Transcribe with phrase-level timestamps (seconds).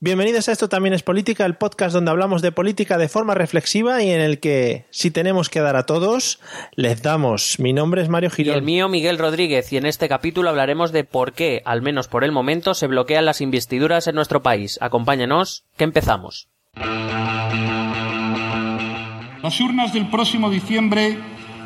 [0.00, 4.00] Bienvenidos a Esto también es política, el podcast donde hablamos de política de forma reflexiva
[4.00, 6.38] y en el que, si tenemos que dar a todos,
[6.76, 7.58] les damos.
[7.58, 8.54] Mi nombre es Mario Girón.
[8.54, 12.06] Y el mío, Miguel Rodríguez, y en este capítulo hablaremos de por qué, al menos
[12.06, 14.78] por el momento, se bloquean las investiduras en nuestro país.
[14.80, 16.48] Acompáñanos, que empezamos.
[19.42, 21.18] Las urnas del próximo diciembre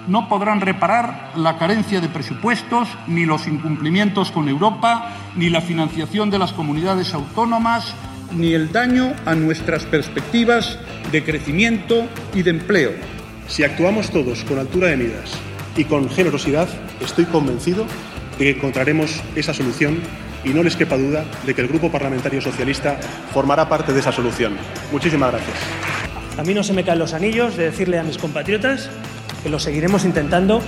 [0.08, 6.30] no podrán reparar la carencia de presupuestos, ni los incumplimientos con Europa, ni la financiación
[6.30, 7.94] de las comunidades autónomas,
[8.36, 10.78] ni el daño a nuestras perspectivas
[11.10, 12.92] de crecimiento y de empleo.
[13.48, 15.32] Si actuamos todos con altura de miras
[15.76, 16.68] y con generosidad,
[17.00, 17.86] estoy convencido
[18.38, 20.00] de que encontraremos esa solución
[20.44, 22.98] y no les quepa duda de que el Grupo Parlamentario Socialista
[23.32, 24.56] formará parte de esa solución.
[24.90, 25.56] Muchísimas gracias.
[26.38, 28.90] A mí no se me caen los anillos de decirle a mis compatriotas
[29.42, 30.62] que lo seguiremos intentando,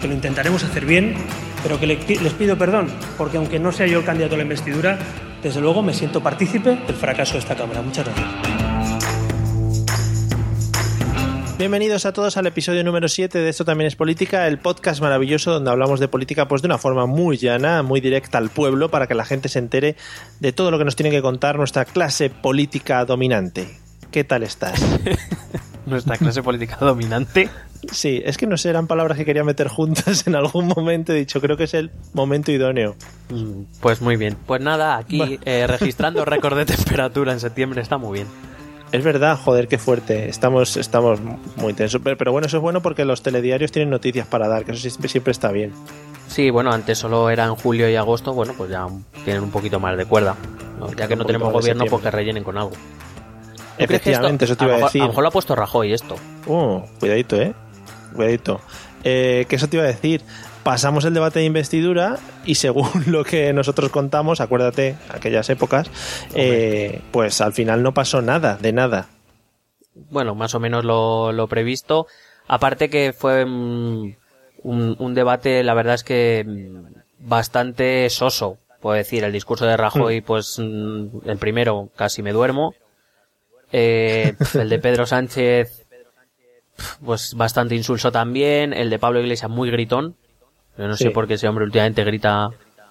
[0.00, 1.14] que lo intentaremos hacer bien,
[1.62, 4.98] pero que les pido perdón, porque aunque no sea yo el candidato a la investidura,
[5.42, 7.82] desde luego me siento partícipe del fracaso de esta Cámara.
[7.82, 8.26] Muchas gracias.
[11.58, 15.52] Bienvenidos a todos al episodio número 7 de Esto también es política, el podcast maravilloso
[15.52, 19.06] donde hablamos de política pues de una forma muy llana, muy directa al pueblo para
[19.06, 19.96] que la gente se entere
[20.38, 23.78] de todo lo que nos tiene que contar nuestra clase política dominante.
[24.10, 24.84] ¿Qué tal estás?
[25.86, 27.48] nuestra clase política dominante.
[27.92, 31.12] Sí, es que no sé, eran palabras que quería meter juntas en algún momento.
[31.12, 32.96] He dicho, creo que es el momento idóneo.
[33.30, 34.36] Mm, pues muy bien.
[34.46, 38.26] Pues nada, aquí eh, registrando récord de temperatura en septiembre está muy bien.
[38.92, 40.28] Es verdad, joder, qué fuerte.
[40.28, 41.20] Estamos, estamos
[41.56, 42.00] muy tensos.
[42.02, 45.08] Pero, bueno, eso es bueno porque los telediarios tienen noticias para dar, que eso siempre,
[45.08, 45.72] siempre está bien.
[46.28, 48.86] Sí, bueno, antes solo eran julio y agosto, bueno, pues ya
[49.24, 50.36] tienen un poquito más de cuerda.
[50.96, 52.72] Ya que no tenemos gobierno, pues que rellenen con algo.
[53.78, 55.02] Efectivamente, eso te iba a, decir.
[55.02, 56.16] A lo mejor lo ha puesto Rajoy esto.
[56.46, 57.54] Uh, cuidadito, eh.
[58.14, 58.60] Cuidadito.
[59.04, 60.22] Eh, que eso te iba a decir.
[60.62, 65.88] Pasamos el debate de investidura y según lo que nosotros contamos, acuérdate, aquellas épocas,
[66.34, 69.06] eh, pues al final no pasó nada, de nada.
[69.94, 72.06] Bueno, más o menos lo, previsto.
[72.48, 74.16] Aparte que fue mm,
[74.64, 79.22] un, un, debate, la verdad es que mm, bastante soso, puedo decir.
[79.22, 80.24] El discurso de Rajoy, mm.
[80.24, 82.74] pues el primero casi me duermo.
[83.72, 85.86] Eh, el de Pedro Sánchez,
[87.04, 88.72] pues bastante insulso también.
[88.72, 90.16] El de Pablo Iglesias muy gritón.
[90.78, 92.50] Yo no sé por qué ese hombre últimamente grita.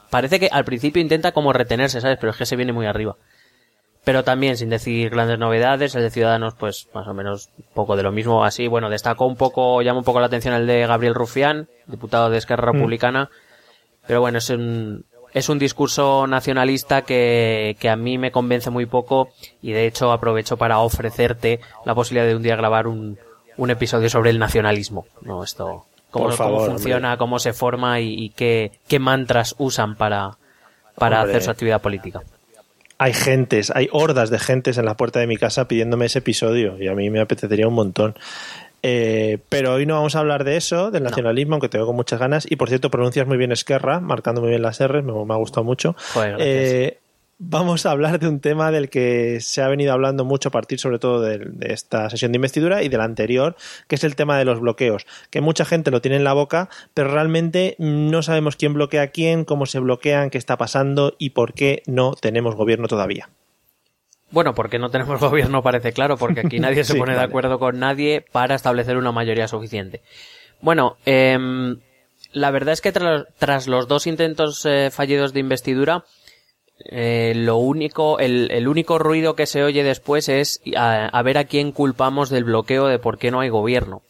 [0.10, 2.18] Parece que al principio intenta como retenerse, ¿sabes?
[2.20, 3.16] Pero es que se viene muy arriba.
[4.04, 5.96] Pero también sin decir grandes novedades.
[5.96, 8.44] El de Ciudadanos, pues más o menos poco de lo mismo.
[8.44, 12.30] Así, bueno, destacó un poco, llama un poco la atención el de Gabriel Rufián, diputado
[12.30, 12.76] de Esquerra mm.
[12.76, 13.30] Republicana.
[14.08, 18.86] Pero bueno, es un, es un discurso nacionalista que, que, a mí me convence muy
[18.86, 19.32] poco
[19.62, 23.20] y de hecho aprovecho para ofrecerte la posibilidad de un día grabar un,
[23.58, 25.06] un episodio sobre el nacionalismo.
[25.22, 30.38] No, esto, cómo, funciona, cómo se forma y, qué, qué, mantras usan para,
[30.96, 32.22] para hacer su actividad política.
[32.98, 36.82] Hay gentes, hay hordas de gentes en la puerta de mi casa pidiéndome ese episodio
[36.82, 38.16] y a mí me apetecería un montón.
[38.84, 41.96] Eh, pero hoy no vamos a hablar de eso, del nacionalismo, aunque te veo con
[41.96, 42.46] muchas ganas.
[42.50, 45.64] Y por cierto, pronuncias muy bien Esquerra, marcando muy bien las R, me, ha gustado
[45.64, 45.96] mucho.
[46.40, 47.00] eh,
[47.38, 50.80] vamos a hablar de un tema del que se ha venido hablando mucho a partir
[50.80, 53.56] sobre todo de, esta sesión de investidura y de la anterior,
[53.88, 56.70] que es el tema de los bloqueos, que mucha gente lo tiene en la boca,
[56.94, 61.32] pero realmente no sabemos quién bloquea a quién, cómo se bloquean, qué está pasando y
[61.32, 63.30] por qué no tenemos gobierno todavía.
[64.32, 67.80] Bueno, porque no tenemos gobierno parece claro, porque aquí nadie se pone de acuerdo con
[67.80, 70.02] nadie para establecer una mayoría suficiente.
[70.62, 71.80] Bueno, em,
[72.32, 76.06] la verdad es que tras, los dos intentos eh, fallidos de investidura,
[76.80, 81.72] eh, lo único, el, único ruido que se oye después es a, ver a quién
[81.72, 84.02] culpamos del bloqueo de por qué no hay gobierno.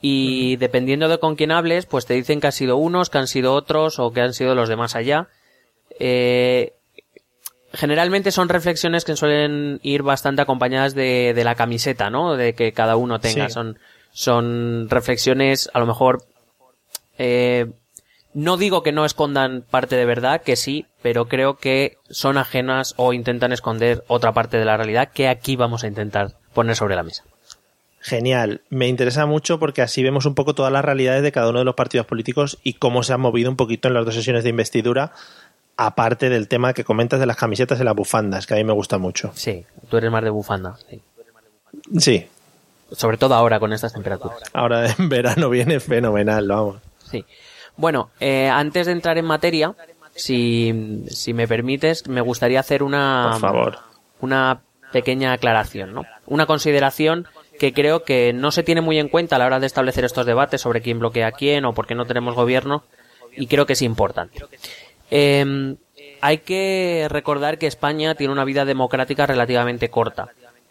[0.00, 3.28] Y dependiendo de con quién hables, pues te dicen que han sido unos, que han
[3.28, 5.28] sido otros o que han sido los de más allá.
[6.00, 6.74] Eh,
[7.74, 12.36] generalmente son reflexiones que suelen ir bastante acompañadas de, de la camiseta, ¿no?
[12.36, 13.48] De que cada uno tenga.
[13.48, 13.78] Son,
[14.12, 16.24] son reflexiones, a lo mejor,
[17.18, 17.70] eh,
[18.34, 22.94] no digo que no escondan parte de verdad, que sí, pero creo que son ajenas
[22.96, 26.96] o intentan esconder otra parte de la realidad que aquí vamos a intentar poner sobre
[26.96, 27.24] la mesa.
[28.04, 31.60] Genial, me interesa mucho porque así vemos un poco todas las realidades de cada uno
[31.60, 34.42] de los partidos políticos y cómo se han movido un poquito en las dos sesiones
[34.42, 35.12] de investidura
[35.76, 38.72] aparte del tema que comentas de las camisetas y las bufandas, que a mí me
[38.72, 39.32] gusta mucho.
[39.34, 40.76] Sí, tú eres más de bufanda.
[40.88, 41.00] Sí.
[41.98, 42.26] Sí,
[42.92, 44.42] Sobre todo ahora con estas temperaturas.
[44.52, 46.76] ahora en verano viene fenomenal, vamos.
[47.10, 47.24] Sí.
[47.76, 49.74] Bueno, eh, antes de entrar en materia,
[50.14, 53.78] si, si me permites, me gustaría hacer una, Por favor.
[54.20, 54.60] una
[54.92, 56.04] pequeña aclaración, ¿no?
[56.26, 57.26] Una consideración
[57.58, 60.26] que creo que no se tiene muy en cuenta a la hora de establecer estos
[60.26, 62.82] debates sobre quién bloquea a quién o por qué no tenemos gobierno
[63.34, 64.38] y creo que es importante.
[65.14, 65.76] Eh,
[66.22, 70.28] hay que recordar que España tiene una vida democrática relativamente corta,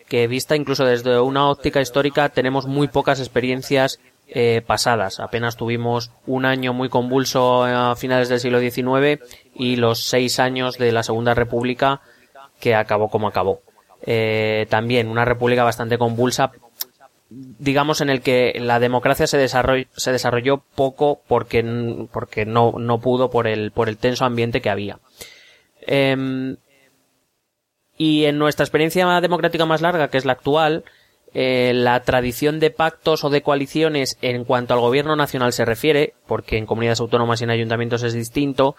[0.09, 5.19] que vista incluso desde una óptica histórica tenemos muy pocas experiencias eh, pasadas.
[5.19, 9.21] Apenas tuvimos un año muy convulso a finales del siglo XIX
[9.53, 12.01] y los seis años de la Segunda República
[12.59, 13.61] que acabó como acabó.
[14.03, 16.51] Eh, también una república bastante convulsa,
[17.31, 21.63] digamos en el que la democracia se desarrolló, se desarrolló poco porque,
[22.11, 24.99] porque no, no pudo por el, por el tenso ambiente que había.
[25.87, 26.57] Em,
[27.97, 30.83] y en nuestra experiencia democrática más larga, que es la actual,
[31.33, 36.13] eh, la tradición de pactos o de coaliciones en cuanto al gobierno nacional se refiere,
[36.27, 38.75] porque en comunidades autónomas y en ayuntamientos es distinto,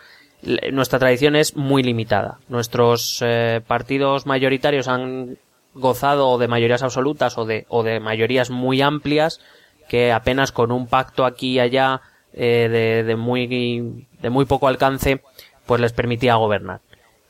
[0.73, 2.39] nuestra tradición es muy limitada.
[2.49, 5.39] Nuestros eh, partidos mayoritarios han
[5.75, 9.41] gozado de mayorías absolutas o de, o de mayorías muy amplias
[9.89, 12.01] que apenas con un pacto aquí y allá
[12.33, 15.23] eh, de, de muy, de muy poco alcance
[15.67, 16.81] pues les permitía gobernar.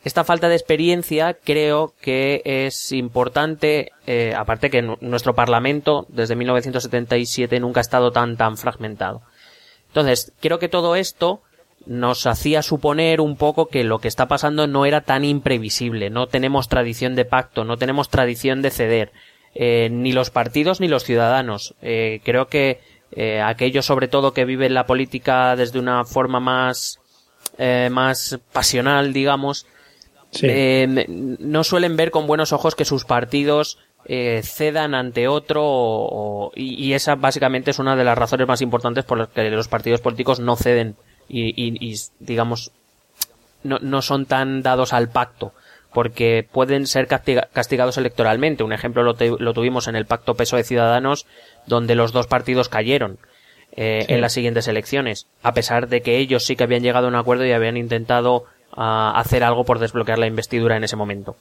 [0.05, 6.35] Esta falta de experiencia creo que es importante, eh, aparte que nu- nuestro Parlamento desde
[6.35, 9.23] 1977 nunca ha estado tan tan fragmentado.
[9.89, 11.43] Entonces, creo que todo esto
[11.87, 16.27] nos hacía suponer un poco que lo que está pasando no era tan imprevisible, no
[16.27, 19.13] tenemos tradición de pacto, no tenemos tradición de ceder,
[19.55, 21.75] eh, ni los partidos ni los ciudadanos.
[21.83, 22.81] Eh, creo que
[23.15, 26.99] eh, aquellos sobre todo que viven la política desde una forma más,
[27.59, 29.67] eh, más pasional, digamos,
[30.31, 30.47] Sí.
[30.49, 36.47] eh, no suelen ver con buenos ojos que sus partidos eh, cedan ante otro o-
[36.47, 39.49] o- y, y esa básicamente es una de las razones más importantes por las que
[39.51, 40.97] los partidos políticos no ceden
[41.33, 42.71] y, y- y, digamos
[43.65, 45.53] no, no son tan dados al pacto
[45.93, 48.63] porque pueden ser castiga- castigados electoralmente.
[48.65, 51.27] Un ejemplo lo, te- lo tuvimos en el pacto PSOE Ciudadanos
[51.67, 53.19] donde los dos partidos cayeron
[53.77, 54.13] eh, Sí.
[54.15, 57.15] en las siguientes elecciones, a pesar de que ellos sí que habían llegado a un
[57.17, 58.45] acuerdo y habían intentado
[58.77, 61.37] ah, hacer algo por desbloquear la investidura en ese momento.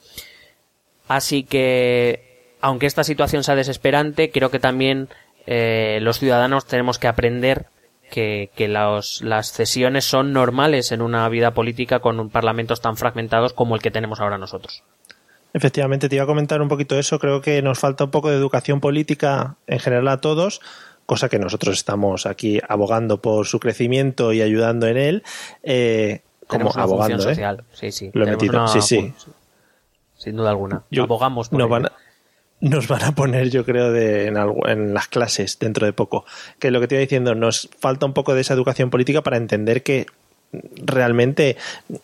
[1.08, 5.08] Así que, aunque esta situación sea desesperante, creo que también
[5.46, 7.66] eh, los ciudadanos tenemos que aprender
[8.12, 12.96] que, que los- las cesiones son normales en una vida política con un parlamentos tan
[12.98, 14.82] fragmentados como el que tenemos ahora nosotros.
[15.54, 17.18] Efectivamente, te iba a comentar un poquito eso.
[17.18, 20.60] Creo que nos falta un poco de educación política en general a todos,
[21.06, 25.22] cosa que nosotros estamos aquí abogando por su crecimiento y ayudando en él.
[25.62, 27.34] eh, como una abogando, función ¿eh?
[27.34, 27.64] social.
[27.72, 28.10] Sí, sí.
[28.12, 28.58] Lo he metido.
[28.58, 29.14] una Sí, sí.
[30.16, 30.82] Sin duda alguna.
[30.90, 31.92] Yo- Abogamos por nos van, a,
[32.62, 36.24] nos van a poner, yo creo, de, en, algo- en las clases dentro de poco.
[36.58, 39.36] Que lo que te iba diciendo, nos falta un poco de esa educación política para
[39.36, 40.06] entender que
[40.76, 41.56] realmente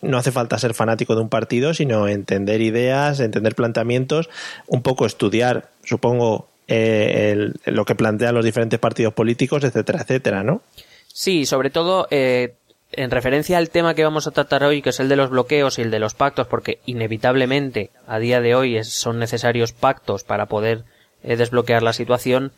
[0.03, 4.29] no hace falta ser fanático de un partido, sino entender ideas, entender planteamientos,
[4.67, 10.43] un poco estudiar, supongo, eh, el- lo que plantean los diferentes partidos políticos, etcétera, etcétera,
[10.43, 10.63] ¿no?
[11.07, 12.55] Sí, sobre todo eh,
[12.93, 15.79] en referencia al tema que vamos a tratar hoy, que es el de los bloqueos
[15.79, 20.47] y el de los pactos, porque inevitablemente a día de hoy son necesarios pactos para
[20.47, 20.85] poder
[21.23, 22.53] eh, desbloquear la situación.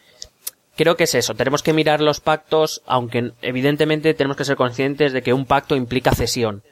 [0.77, 5.13] Creo que es eso, tenemos que mirar los pactos, aunque evidentemente tenemos que ser conscientes
[5.13, 6.63] de que un pacto implica cesión,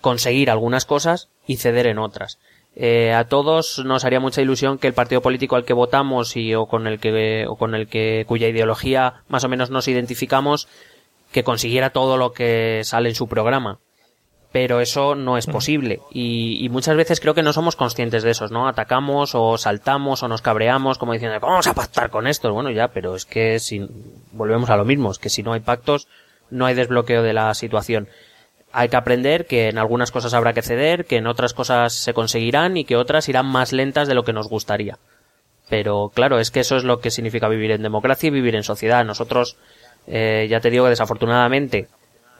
[0.00, 2.38] conseguir algunas cosas y ceder en otras.
[2.76, 6.54] Eh, a todos nos haría mucha ilusión que el partido político al que votamos y
[6.54, 10.68] o con el que o con el que cuya ideología más o menos nos identificamos
[11.32, 13.78] que consiguiera todo lo que sale en su programa.
[14.50, 16.00] Pero eso no es posible.
[16.10, 18.66] Y, y muchas veces creo que no somos conscientes de eso, ¿no?
[18.66, 22.52] Atacamos o saltamos o nos cabreamos como diciendo, vamos a pactar con esto.
[22.54, 23.86] Bueno, ya, pero es que si,
[24.32, 26.08] volvemos a lo mismo, es que si no hay pactos,
[26.50, 28.08] no hay desbloqueo de la situación.
[28.72, 32.14] Hay que aprender que en algunas cosas habrá que ceder, que en otras cosas se
[32.14, 34.98] conseguirán y que otras irán más lentas de lo que nos gustaría.
[35.68, 38.62] Pero claro, es que eso es lo que significa vivir en democracia y vivir en
[38.62, 39.04] sociedad.
[39.04, 39.56] Nosotros,
[40.08, 41.88] eh, ya te digo que desafortunadamente,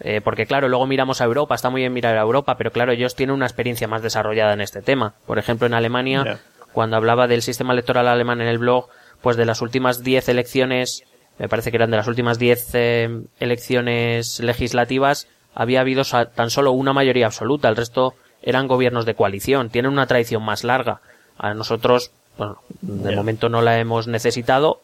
[0.01, 2.93] eh, porque claro, luego miramos a Europa, está muy bien mirar a Europa, pero claro,
[2.93, 5.15] ellos tienen una experiencia más desarrollada en este tema.
[5.27, 6.41] Por ejemplo, en Alemania,
[6.73, 8.89] cuando hablaba del sistema electoral alemán en el blog,
[9.21, 11.05] pues de las últimas 10 elecciones,
[11.39, 16.03] me parece que eran de las últimas 10 eh, elecciones legislativas, había habido
[16.35, 20.63] tan solo una mayoría absoluta, el resto eran gobiernos de coalición, tienen una tradición más
[20.63, 21.01] larga.
[21.37, 24.83] A nosotros, bueno, de momento no la hemos necesitado,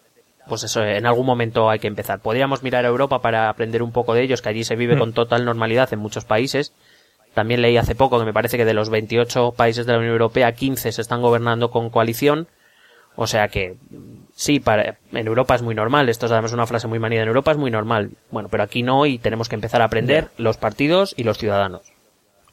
[0.49, 2.21] pues eso, en algún momento hay que empezar.
[2.21, 4.99] Podríamos mirar a Europa para aprender un poco de ellos, que allí se vive Mm.
[4.99, 6.73] con total normalidad en muchos países.
[7.35, 10.13] También leí hace poco que me parece que de los 28 países de la Unión
[10.13, 12.47] Europea, 15 se están gobernando con coalición.
[13.17, 13.77] O sea que
[14.35, 17.29] sí, para, en Europa es muy normal, esto es además una frase muy manida, en
[17.29, 18.11] Europa es muy normal.
[18.31, 21.83] Bueno, pero aquí no y tenemos que empezar a aprender los partidos y los ciudadanos.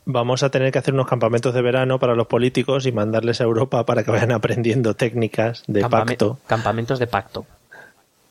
[0.06, 3.44] Vamos a tener que hacer unos campamentos de verano para los políticos y mandarles a
[3.44, 6.40] Europa para que vayan aprendiendo técnicas de Campame- pacto.
[6.48, 7.46] Campamentos de pacto.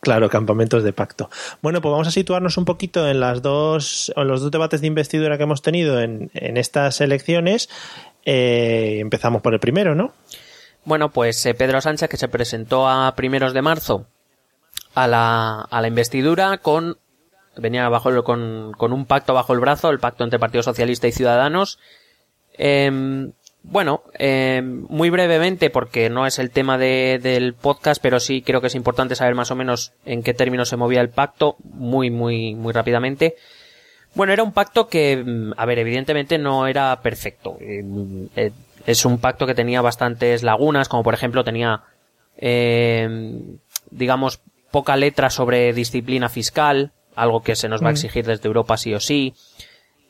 [0.01, 1.29] Claro, campamentos de pacto.
[1.61, 4.87] Bueno, pues vamos a situarnos un poquito en las dos, en los dos debates de
[4.87, 7.69] investidura que hemos tenido en, en estas elecciones.
[8.25, 10.13] Eh, empezamos por el primero, ¿no?
[10.85, 14.07] Bueno, pues eh, Pedro Sánchez que se presentó a primeros de marzo
[14.95, 16.97] a la, a la investidura con
[17.57, 21.13] venía bajo con, con un pacto bajo el brazo, el pacto entre Partido Socialista y
[21.13, 21.79] Ciudadanos.
[22.55, 28.43] Em, bueno, em, muy brevemente, porque no es el tema de- del podcast, pero sí
[28.43, 31.57] creo que es importante saber más o menos en qué términos se movía el pacto,
[31.63, 33.37] muy, muy, muy rápidamente.
[34.15, 37.57] Bueno, era un pacto que, mm, a ver, evidentemente no era perfecto.
[37.61, 37.85] Eh,
[38.37, 38.51] eh,
[38.87, 41.83] Es un pacto que tenía bastantes lagunas, como por ejemplo tenía,
[42.39, 43.09] eh,
[43.91, 44.41] digamos,
[44.71, 48.95] poca letra sobre disciplina fiscal, algo que se nos va a exigir desde Europa sí
[48.95, 49.35] o sí.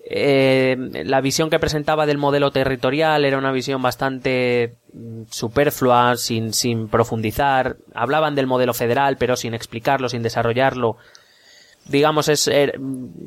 [0.02, 6.52] Eh, la visión que presentaba del modelo territorial era una visión bastante mm, superflua, sin,
[6.52, 7.76] sin profundizar.
[7.95, 10.97] Hablaban del modelo federal, pero sin explicarlo, sin desarrollarlo
[11.90, 12.78] digamos, es er,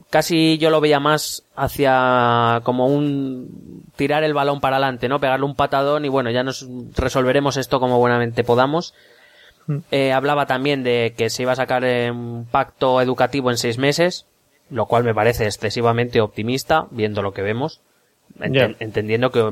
[0.10, 5.20] casi yo lo veía más hacia como un tirar el balón para adelante, ¿no?
[5.20, 8.94] Pegarle un patadón y bueno, ya nos resolveremos esto como buenamente podamos.
[9.92, 13.77] Eh, hablaba también de que se iba a sacar eh, un pacto educativo en seis
[13.77, 14.25] meses,
[14.74, 17.82] lo cual me parece excesivamente optimista, viendo lo que vemos,
[18.42, 19.51] entendiendo que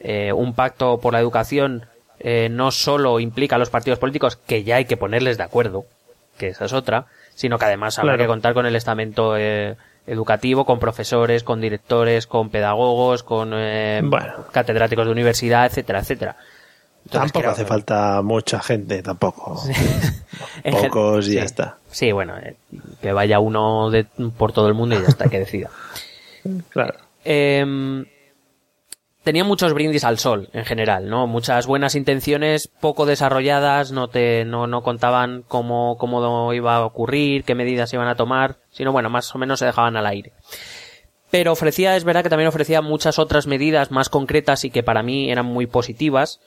[0.00, 1.86] eh, un pacto por la educación
[2.20, 5.84] eh, no solo implica a los partidos políticos, que ya hay que ponerles de acuerdo,
[6.38, 8.24] que esa es otra, sino que además habrá Claro.
[8.24, 14.00] que contar con el estamento eh, educativo, con profesores, con directores, con pedagogos, con eh,
[14.04, 14.44] Bueno.
[14.52, 16.36] catedráticos de universidad, etcétera, etcétera.
[17.04, 19.60] Entonces, tampoco hace que- falta mucha gente, tampoco.
[20.70, 21.36] Pocos y sí.
[21.36, 21.78] ya está.
[21.90, 22.56] Sí, bueno, eh,
[23.00, 24.04] que vaya uno de,
[24.36, 25.70] por todo el mundo y ya está, que decida.
[26.70, 26.94] Claro.
[27.24, 28.04] Em,
[29.22, 31.28] tenía muchos brindis al sol en general, ¿no?
[31.28, 37.44] Muchas buenas intenciones poco desarrolladas, no te, no, no contaban cómo, cómo iba a ocurrir,
[37.44, 40.32] qué medidas iban a tomar, sino bueno, más o menos se dejaban al aire.
[41.30, 45.04] Pero ofrecía, es verdad que también ofrecía muchas otras medidas más concretas y que para
[45.04, 46.40] mí eran muy positivas.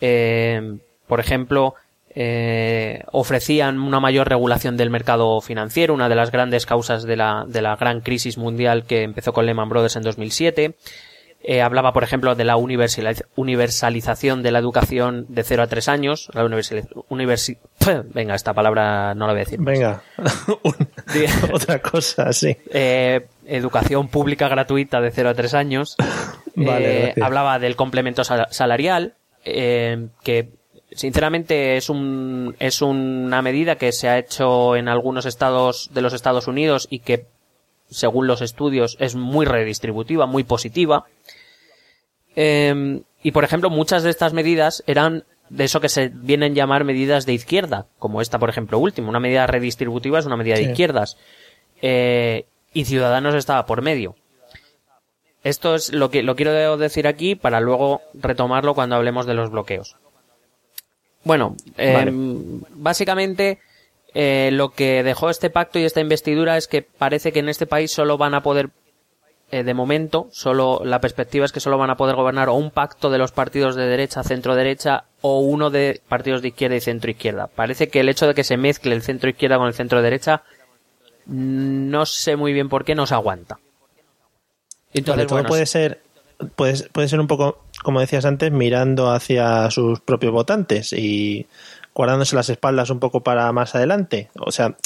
[0.00, 1.74] Em, por ejemplo,
[2.14, 7.44] eh, ofrecían una mayor regulación del mercado financiero, una de las grandes causas de la,
[7.46, 10.74] de la gran crisis mundial que empezó con Lehman Brothers en 2007.
[11.46, 15.88] Eh, hablaba, por ejemplo, de la universaliz- universalización de la educación de 0 a 3
[15.88, 16.30] años.
[16.32, 17.58] La universi-
[18.14, 19.58] Venga, esta palabra no la voy a decir.
[19.60, 20.02] Venga,
[21.52, 22.56] otra cosa, sí.
[22.70, 25.96] Eh, educación pública gratuita de 0 a 3 años.
[26.54, 30.50] Vale, Eh, hablaba del complemento sal- salarial, eh, que
[30.92, 36.12] sinceramente es un es una medida que se ha hecho en algunos estados de los
[36.12, 37.26] Estados Unidos y que
[37.90, 41.04] según los estudios es muy redistributiva, muy positiva.
[42.36, 46.54] Eh, y por ejemplo, muchas de estas medidas eran de eso que se vienen a
[46.54, 49.08] llamar medidas de izquierda, como esta, por ejemplo, última.
[49.08, 51.16] Una medida redistributiva es una medida de izquierdas.
[51.82, 54.16] Eh, y Ciudadanos estaba por medio.
[55.44, 59.50] Esto es lo que lo quiero decir aquí para luego retomarlo cuando hablemos de los
[59.50, 59.96] bloqueos.
[61.22, 62.12] Bueno, eh, Vale.
[62.70, 63.58] básicamente
[64.14, 67.66] eh, lo que dejó este pacto y esta investidura es que parece que en este
[67.66, 68.70] país solo van a poder,
[69.50, 72.70] eh, de momento, solo la perspectiva es que solo van a poder gobernar o un
[72.70, 76.80] pacto de los partidos de derecha, centro derecha o uno de partidos de izquierda y
[76.80, 77.48] centro izquierda.
[77.48, 80.42] Parece que el hecho de que se mezcle el centro izquierda con el centro derecha
[81.26, 83.58] no sé muy bien por qué no se aguanta.
[84.94, 86.00] Entonces, Vale, todo bueno, puede ser,
[86.54, 91.46] puede, puede ser un poco, como decías antes, mirando hacia sus propios votantes y
[91.94, 94.30] guardándose las espaldas un poco para más adelante.
[94.38, 94.76] O sea,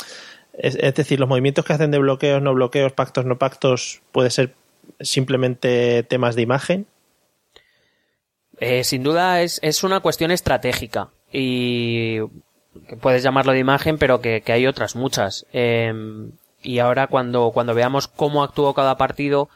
[0.55, 4.31] es, es decir, los movimientos que hacen de bloqueos, no bloqueos, pactos, no pactos, puede
[4.31, 4.55] ser
[5.01, 6.87] simplemente temas de imagen.
[8.59, 12.21] Eh, sin duda es, es una cuestión estratégica y
[13.01, 15.47] puedes llamarlo de imagen, pero que, que hay otras muchas.
[15.53, 15.93] Eh,
[16.63, 19.49] y ahora cuando, cuando veamos cómo actuó cada partido,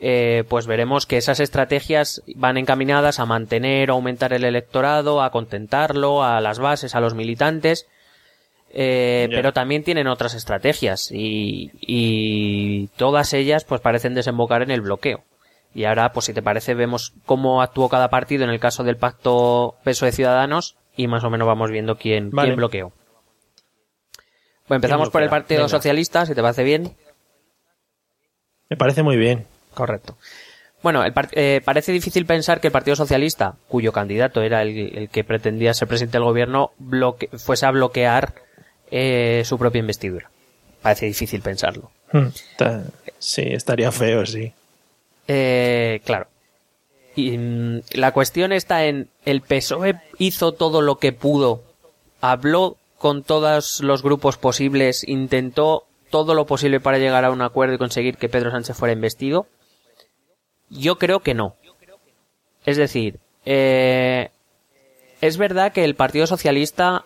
[0.00, 5.30] eh, pues veremos que esas estrategias van encaminadas a mantener o aumentar el electorado, a
[5.30, 7.86] contentarlo, a las bases, a los militantes.
[8.70, 14.82] Eh, pero también tienen otras estrategias y, y todas ellas pues parecen desembocar en el
[14.82, 15.24] bloqueo.
[15.74, 18.96] Y ahora, pues si te parece, vemos cómo actuó cada partido en el caso del
[18.96, 22.48] pacto peso de ciudadanos y más o menos vamos viendo quién, Vale.
[22.48, 22.92] quién bloqueó.
[24.68, 25.28] Bueno, empezamos ¿Quién por el?
[25.30, 25.68] Partido Venga.
[25.70, 26.94] Socialista, si te parece bien.
[28.68, 29.46] Me parece muy bien.
[29.74, 30.16] Correcto.
[30.82, 35.24] Bueno, el eh, parece difícil pensar que el Partido Socialista, cuyo candidato era el, que
[35.24, 36.72] pretendía ser presidente del gobierno,
[37.36, 38.34] fuese a bloquear
[38.90, 40.30] eh, su propia investidura.
[40.82, 41.90] Parece difícil pensarlo.
[42.12, 42.28] Hmm.
[43.18, 44.52] Sí, estaría feo, sí.
[45.26, 46.28] Eh, claro.
[47.16, 51.62] Y mm, la cuestión está en el PSOE hizo todo lo que pudo,
[52.20, 57.74] habló con todos los grupos posibles, intentó todo lo posible para llegar a un acuerdo
[57.74, 59.46] y conseguir que Pedro Sánchez fuera investido.
[60.70, 61.56] Yo creo que no.
[62.64, 64.30] Es decir, eh,
[65.20, 67.04] es verdad que el Partido Socialista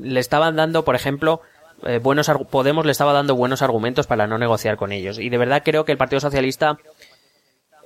[0.00, 1.40] le estaban dando, por ejemplo,
[1.84, 5.18] eh, buenos Podemos le estaba dando buenos argumentos para no negociar con ellos.
[5.18, 6.78] Y de verdad creo que el Partido Socialista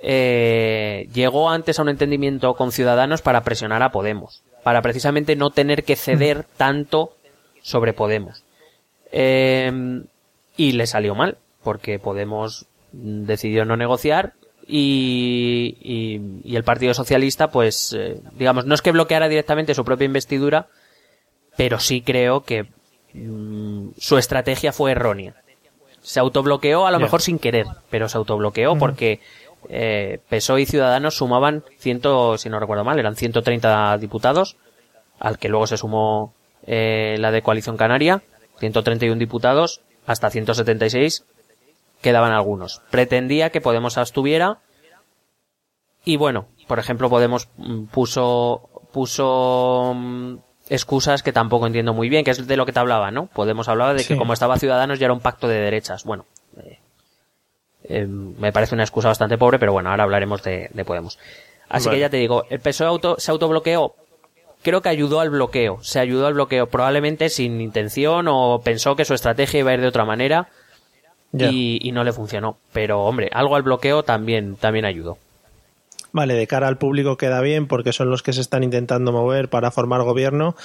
[0.01, 5.51] eh, llegó antes a un entendimiento con Ciudadanos para presionar a Podemos, para precisamente no
[5.51, 7.15] tener que ceder tanto
[7.61, 8.43] sobre Podemos.
[9.11, 10.03] Eh,
[10.57, 14.33] y le salió mal, porque Podemos decidió no negociar
[14.67, 15.77] y,
[16.43, 17.97] y, el Partido Socialista, pues,
[18.37, 20.67] digamos, no es que bloqueara directamente su propia investidura,
[21.57, 22.67] pero sí creo que
[23.13, 25.35] Mm, su estrategia fue errónea.
[26.01, 29.19] Se autobloqueó a lo mejor sin querer, pero se autobloqueó porque
[29.69, 34.57] eh, PSOE y Ciudadanos sumaban ciento, si no recuerdo mal, eran 130 diputados,
[35.19, 36.33] al que luego se sumó
[36.65, 38.23] eh, la de Coalición Canaria,
[38.59, 41.23] 131 diputados, hasta 176
[42.01, 42.81] quedaban algunos.
[42.89, 44.59] Pretendía que Podemos abstuviera
[46.03, 50.35] y bueno, por ejemplo, Podemos mm, puso puso mm,
[50.69, 53.27] excusas que tampoco entiendo muy bien, que es de lo que te hablaba, ¿no?
[53.27, 56.03] Podemos hablar de que como estaba Ciudadanos ya era un pacto de derechas.
[56.03, 56.25] Bueno,
[56.57, 56.79] eh,
[57.83, 61.19] eh, me parece una excusa bastante pobre, pero bueno, ahora hablaremos de, Podemos.
[61.69, 63.95] Así que ya te digo, el PSOE auto, se autobloqueó.
[64.61, 65.81] Creo que ayudó al bloqueo.
[65.81, 69.81] Se ayudó al bloqueo, probablemente sin intención o pensó que su estrategia iba a ir
[69.81, 70.49] de otra manera
[71.33, 72.57] y, y no le funcionó.
[72.73, 75.17] Pero hombre, algo al bloqueo también, también ayudó.
[76.11, 79.49] Vale, de cara al público queda bien porque son los que se están intentando mover
[79.49, 80.55] para formar gobierno,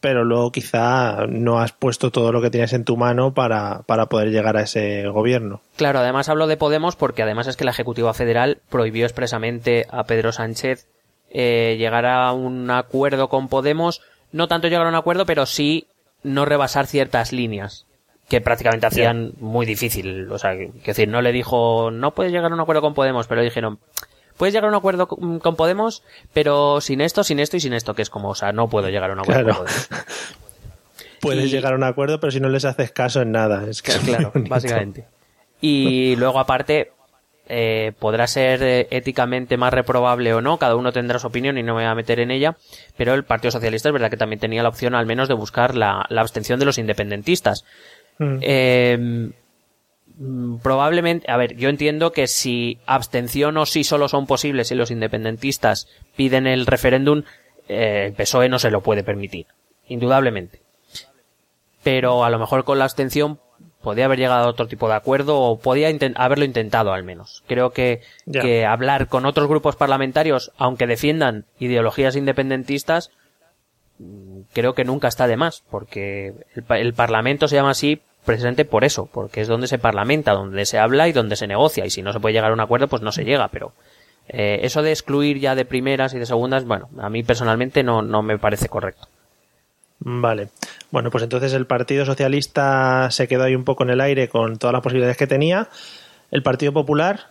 [0.00, 4.06] pero luego quizá no has puesto todo lo que tienes en tu mano para, para
[4.06, 5.62] poder llegar a ese gobierno.
[5.76, 10.04] Claro, además hablo de Podemos porque además es que la Ejecutiva Federal prohibió expresamente a
[10.04, 10.86] Pedro Sánchez
[11.30, 15.86] eh, llegar a un acuerdo con Podemos, no tanto llegar a un acuerdo, pero sí
[16.22, 17.86] no rebasar ciertas líneas
[18.30, 20.30] que prácticamente hacían muy difícil.
[20.30, 23.26] O sea, que, decir, no le dijo, no puedes llegar a un acuerdo con Podemos,
[23.26, 23.80] pero dijeron,
[24.36, 27.94] puedes llegar a un acuerdo con, Podemos, pero sin esto, sin esto y sin esto,
[27.94, 29.88] que es como, o sea, no puedo llegar a un acuerdo con Podemos.
[31.20, 33.68] Puedes llegar a un acuerdo, pero si no les haces caso en nada.
[33.68, 35.04] Es que claro, básicamente.
[35.60, 36.92] Y luego, aparte,
[37.52, 41.64] eh, podrá ser eh, éticamente más reprobable o no, cada uno tendrá su opinión y
[41.64, 42.56] no me voy a meter en ella,
[42.96, 45.74] pero el Partido Socialista es verdad que también tenía la opción al menos de buscar
[45.74, 47.64] la, abstención de los independentistas.
[48.20, 48.38] Mm.
[48.40, 49.30] Eh,
[50.20, 54.74] Mm, probablemente, a ver, yo entiendo que si abstención o sí solo son posibles si
[54.74, 57.22] los independentistas piden el referéndum,
[57.68, 59.46] eh, el PSOE no se lo puede permitir,
[59.88, 60.60] indudablemente.
[61.82, 63.40] Pero a lo mejor con la abstención
[63.80, 67.42] podía haber llegado a otro tipo de acuerdo o podía haberlo intentado al menos.
[67.46, 73.10] Creo que, que hablar con otros grupos parlamentarios, aunque defiendan ideologías independentistas,
[73.98, 78.64] mm, creo que nunca está de más, porque el, el Parlamento se llama así precisamente
[78.64, 81.90] por eso, porque es donde se parlamenta, donde se habla y donde se negocia, y
[81.90, 83.72] si no se puede llegar a un acuerdo, pues no se llega, pero
[84.28, 88.02] eh, eso de excluir ya de primeras y de segundas, bueno, a mí personalmente no,
[88.02, 89.08] no me parece correcto.
[90.00, 90.48] Vale.
[90.90, 94.56] Bueno, pues entonces el Partido Socialista se quedó ahí un poco en el aire con
[94.56, 95.68] todas las posibilidades que tenía.
[96.30, 97.26] El Partido Popular,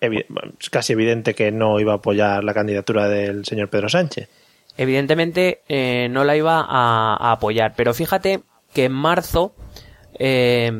[0.00, 4.28] es casi evidente que no iba a apoyar la candidatura del señor Pedro Sánchez.
[4.76, 8.40] Evidentemente eh, no la iba a apoyar, pero fíjate
[8.72, 9.54] que en marzo
[10.18, 10.70] eh,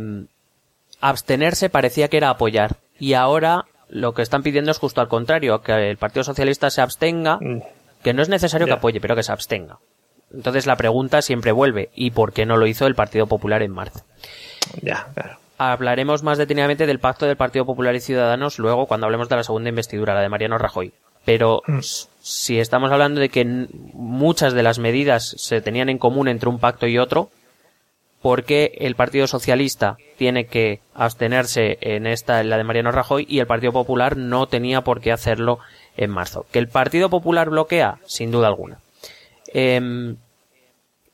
[1.00, 2.76] abstenerse parecía que era apoyar.
[2.98, 6.80] Y ahora lo que están pidiendo es justo al contrario, que el Partido Socialista se
[6.80, 7.62] abstenga, mm.
[8.02, 9.78] que no es necesario que apoye, pero que se abstenga.
[10.32, 13.72] Entonces la pregunta siempre vuelve, ¿y por qué no lo hizo el Partido Popular en
[13.72, 14.04] marzo?
[14.82, 15.38] Ya, claro.
[15.56, 19.42] Hablaremos más detenidamente del pacto del Partido Popular y Ciudadanos luego cuando hablemos de la
[19.42, 20.92] segunda investidura, la de Mariano Rajoy.
[21.24, 21.80] Pero mm.
[22.20, 26.58] si estamos hablando de que muchas de las medidas se tenían en común entre un
[26.58, 27.30] pacto y otro,
[28.22, 33.26] por qué el Partido Socialista tiene que abstenerse en esta, en la de Mariano Rajoy,
[33.28, 35.58] y el Partido Popular no tenía por qué hacerlo
[35.96, 36.46] en marzo.
[36.50, 37.98] ¿Que el Partido Popular bloquea?
[38.06, 38.78] Sin duda alguna.
[39.52, 40.16] Em,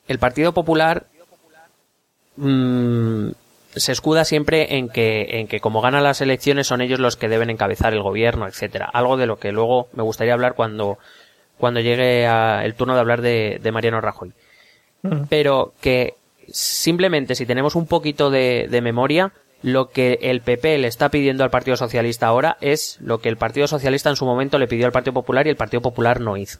[0.07, 1.05] el Partido Popular
[2.37, 3.29] mm,
[3.75, 7.29] se escuda siempre en que, en que como ganan las elecciones son ellos los que
[7.29, 8.89] deben encabezar el gobierno, etcétera.
[8.91, 10.97] Algo de lo que luego me gustaría hablar cuando,
[11.57, 14.33] cuando llegue el turno de hablar de, de Mariano Rajoy.
[15.29, 16.15] Pero que
[16.49, 19.31] simplemente si tenemos un poquito de, memoria,
[19.61, 23.37] lo que el PP le está pidiendo al Partido Socialista ahora es lo que el
[23.37, 26.37] Partido Socialista en su momento le pidió al Partido Popular y el Partido Popular no
[26.37, 26.59] hizo.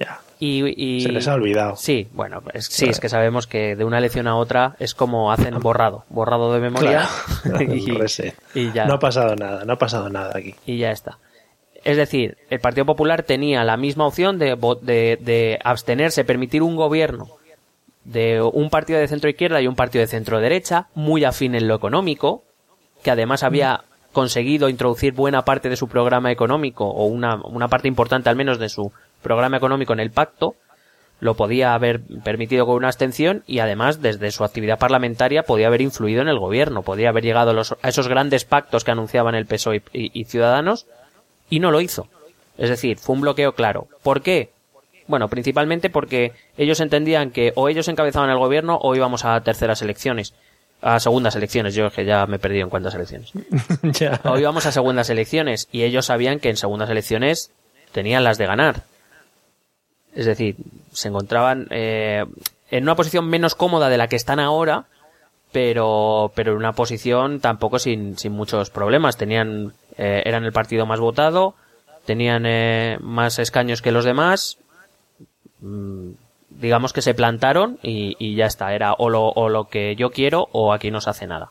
[0.00, 0.20] Ya.
[0.38, 0.64] Y,
[0.98, 1.76] y- Se les ha olvidado.
[1.76, 5.30] Sí, bueno, es, sí, es que sabemos que de una elección a otra es como
[5.30, 7.08] hacen borrado, borrado de memoria
[7.42, 7.62] Claro.
[8.54, 10.54] y, ya, No ha pasado nada, no ha pasado nada aquí.
[10.66, 11.18] y ya está.
[11.84, 14.56] Es decir, el Partido Popular tenía la misma opción de,
[15.20, 17.28] de abstenerse, permitir un gobierno
[18.06, 21.66] de un partido de centro izquierda y un partido de centro derecha, muy afín en
[21.68, 22.42] lo económico,
[23.02, 27.88] que además había conseguido introducir buena parte de su programa económico, o una, una parte
[27.88, 28.92] importante al menos de su
[29.22, 30.54] programa económico en el pacto,
[31.18, 35.80] lo podía haber permitido con una abstención y además desde su actividad parlamentaria podía haber
[35.80, 39.46] influido en el gobierno, podía haber llegado a, los- esos grandes pactos que anunciaban el
[39.46, 40.86] PSOE y, y Ciudadanos
[41.50, 42.06] y no lo hizo.
[42.58, 43.88] Es decir, fue un bloqueo claro.
[44.02, 44.50] ¿Por qué?
[45.08, 49.82] Bueno, principalmente porque ellos entendían que o ellos encabezaban el gobierno o íbamos a terceras
[49.82, 50.34] elecciones.
[50.82, 53.32] A segundas elecciones, yo es que ya me he perdido en cuántas elecciones.
[53.82, 54.20] ya.
[54.24, 57.50] O íbamos a segundas elecciones y ellos sabían que en segundas elecciones
[57.92, 58.82] tenían las de ganar.
[60.14, 60.56] Es decir,
[60.92, 62.24] se encontraban eh,
[62.70, 64.86] en una posición menos cómoda de la que están ahora,
[65.52, 69.16] pero, pero en una posición tampoco sin, sin muchos problemas.
[69.16, 71.54] Tenían, eh, eran el partido más votado,
[72.04, 74.58] tenían eh, más escaños que los demás.
[75.60, 76.10] Mm,
[76.50, 78.74] digamos que se plantaron y, y ya está.
[78.74, 81.50] Era o lo, o lo que yo quiero o aquí no se hace nada.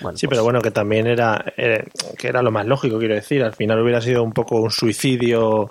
[0.00, 1.84] Bueno, Sí, pues- pero bueno, que también era, eh,
[2.18, 3.42] que era lo más lógico, quiero decir.
[3.42, 5.70] Al final hubiera sido un poco un suicidio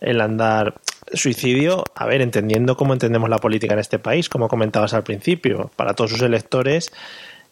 [0.00, 0.74] el andar.
[1.12, 5.70] Suicidio, a ver, entendiendo cómo entendemos la política en este país, como comentabas al principio,
[5.76, 6.92] para todos sus electores,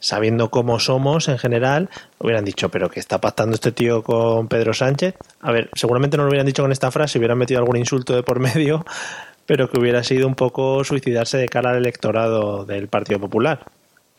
[0.00, 4.74] sabiendo cómo somos en general, hubieran dicho, pero ¿qué está pactando este tío con Pedro
[4.74, 5.14] Sánchez?
[5.40, 8.24] A ver, seguramente no lo hubieran dicho con esta frase, hubieran metido algún insulto de
[8.24, 8.85] por medio,
[9.46, 13.61] pero que hubiera sido un poco suicidarse de cara al electorado del Partido Popular.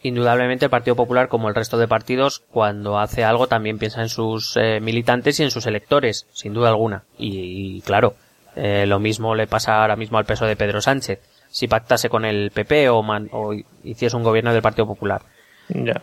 [0.03, 4.09] Indudablemente el Partido Popular, como el resto de partidos, cuando hace algo también piensa en
[4.09, 7.03] sus eh, militantes y en sus electores, sin duda alguna.
[7.17, 8.13] Y, y, claro,
[8.55, 12.23] eh, lo mismo le pasa ahora mismo al peso de Pedro Sánchez, si pactase con
[12.23, 15.21] el PP o, man- o hiciese un gobierno del Partido Popular.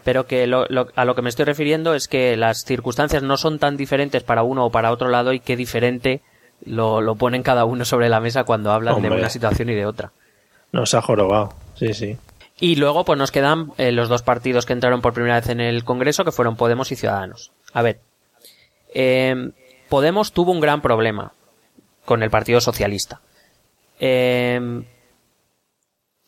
[0.02, 3.36] Pero que lo- lo- a lo que me estoy refiriendo es que las circunstancias no
[3.36, 6.22] son tan diferentes para uno o para otro lado y qué diferente
[6.64, 9.86] lo, lo ponen cada uno sobre la mesa cuando hablan de una situación y de
[9.86, 10.12] otra.
[10.72, 11.54] Nos ha jorobado.
[11.74, 12.16] Sí, sí.
[12.58, 15.60] Y luego pues nos quedan eh, los dos partidos que entraron por primera vez en
[15.60, 17.52] el Congreso, que fueron Podemos y Ciudadanos.
[17.72, 18.00] A ver,
[18.94, 19.50] eh,
[19.88, 21.32] Podemos tuvo un gran problema
[22.04, 23.20] con el Partido Socialista.
[24.00, 24.84] Eh,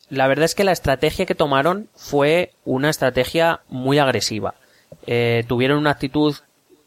[0.09, 4.53] la verdad es que la estrategia que tomaron fue una estrategia muy agresiva.
[5.07, 6.35] Eh, tuvieron una actitud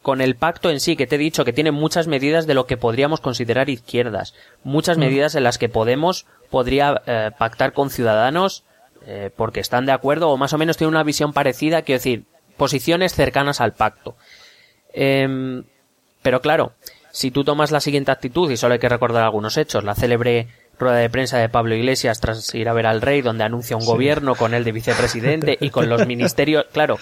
[0.09, 2.65] con el pacto en sí, que te he dicho que tiene muchas medidas de lo
[2.65, 4.33] que podríamos considerar izquierdas,
[4.65, 8.65] muchas medidas en las que Podemos podría eh, pactar con Ciudadanos
[9.05, 12.25] eh, porque están de acuerdo o más o menos tienen una visión parecida, quiero decir,
[12.57, 14.17] posiciones cercanas al pacto.
[14.95, 15.65] Em,
[16.23, 16.73] pero claro,
[17.11, 20.49] si tú tomas la siguiente actitud, y solo hay que recordar algunos hechos, la célebre
[20.79, 23.85] rueda de prensa de Pablo Iglesias tras ir a ver al rey, donde anuncia un
[23.85, 26.99] gobierno con él de vicepresidente y con los ministerios, claro,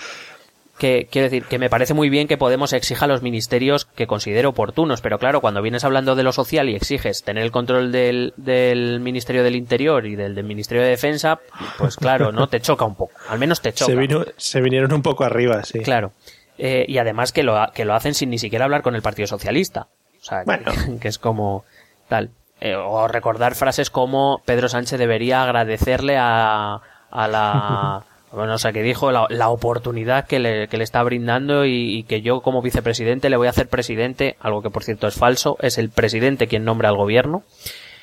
[0.78, 4.46] que quiero decir que me parece muy bien que Podemos exija los ministerios que considere
[4.46, 8.34] oportunos, pero claro, cuando vienes hablando de lo social y exiges tener el control del,
[8.36, 11.40] del Ministerio del Interior y del, del Ministerio de Defensa,
[11.78, 12.46] pues claro, ¿no?
[12.48, 13.92] Te choca un poco, al menos te choca.
[13.92, 15.80] Se, vino, se vinieron un poco arriba, sí.
[15.80, 16.12] Claro.
[16.58, 19.26] Eh, y además que lo, que lo hacen sin ni siquiera hablar con el Partido
[19.26, 19.88] Socialista.
[20.20, 20.44] O sea,
[21.00, 21.64] que, es como
[22.08, 22.30] tal.
[22.60, 28.04] Eh, o recordar frases como Pedro Sánchez debería agradecerle a, a la...
[28.36, 31.96] Bueno, o sea, que dijo la, la oportunidad que le, que le está brindando y,
[31.98, 35.14] y que yo como vicepresidente le voy a hacer presidente, algo que por cierto es
[35.16, 37.42] falso, es el presidente quien nombra al gobierno.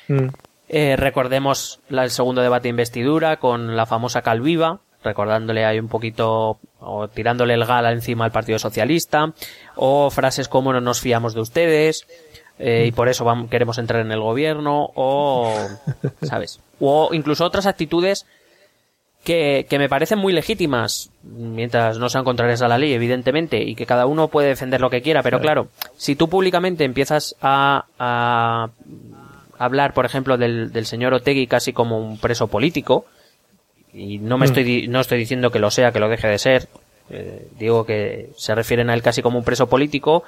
[0.08, 0.28] Mm.
[0.68, 5.88] Eh, recordemos la- el segundo debate de investidura con la famosa Calviva, recordándole ahí un
[5.88, 9.32] poquito o tirándole el gala encima al Partido Socialista,
[9.76, 12.06] o frases como no nos fiamos de ustedes
[12.58, 15.54] eh, y por eso vamos, queremos entrar en el gobierno, o,
[16.22, 16.60] ¿sabes?
[16.80, 18.26] O incluso otras actitudes
[19.24, 23.74] que, que me parecen muy legítimas, mientras no sean contrarias a la ley, evidentemente, y
[23.74, 27.86] que cada uno puede defender lo que quiera, pero claro, si tú públicamente empiezas a,
[27.98, 28.68] a
[29.58, 33.06] hablar, por ejemplo, del, del señor Otegui casi como un preso político,
[33.92, 36.38] y no me estoy, di- no estoy diciendo que lo sea, que lo deje de
[36.38, 36.68] ser,
[37.10, 40.24] eh, digo que se refieren a él casi como un preso político,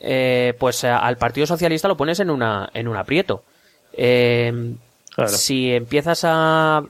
[0.00, 3.42] eh, pues a- al Partido Socialista lo pones en una, en un aprieto.
[3.94, 4.74] Eh,
[5.14, 5.30] Claro.
[5.30, 6.82] Si empiezas a,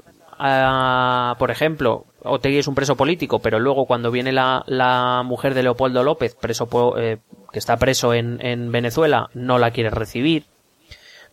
[0.45, 5.55] a, por ejemplo, Otegui es un preso político, pero luego cuando viene la, la mujer
[5.55, 7.19] de Leopoldo López, preso eh,
[7.53, 10.47] que está preso en, en Venezuela, no la quieres recibir,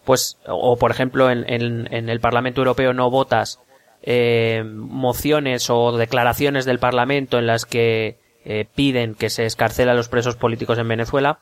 [0.05, 3.59] pues, o por ejemplo en, en, en el Parlamento Europeo no votas
[4.03, 9.95] eh, mociones o declaraciones del Parlamento en las que eh, piden que se escarcela a
[9.95, 11.39] los presos políticos en Venezuela.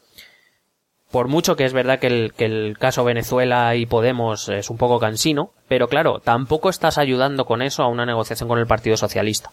[1.11, 4.77] Por mucho que es verdad que el, que el caso Venezuela y Podemos es un
[4.77, 8.97] poco cansino, pero claro, tampoco estás ayudando con eso a una negociación con el Partido
[8.97, 9.51] Socialista.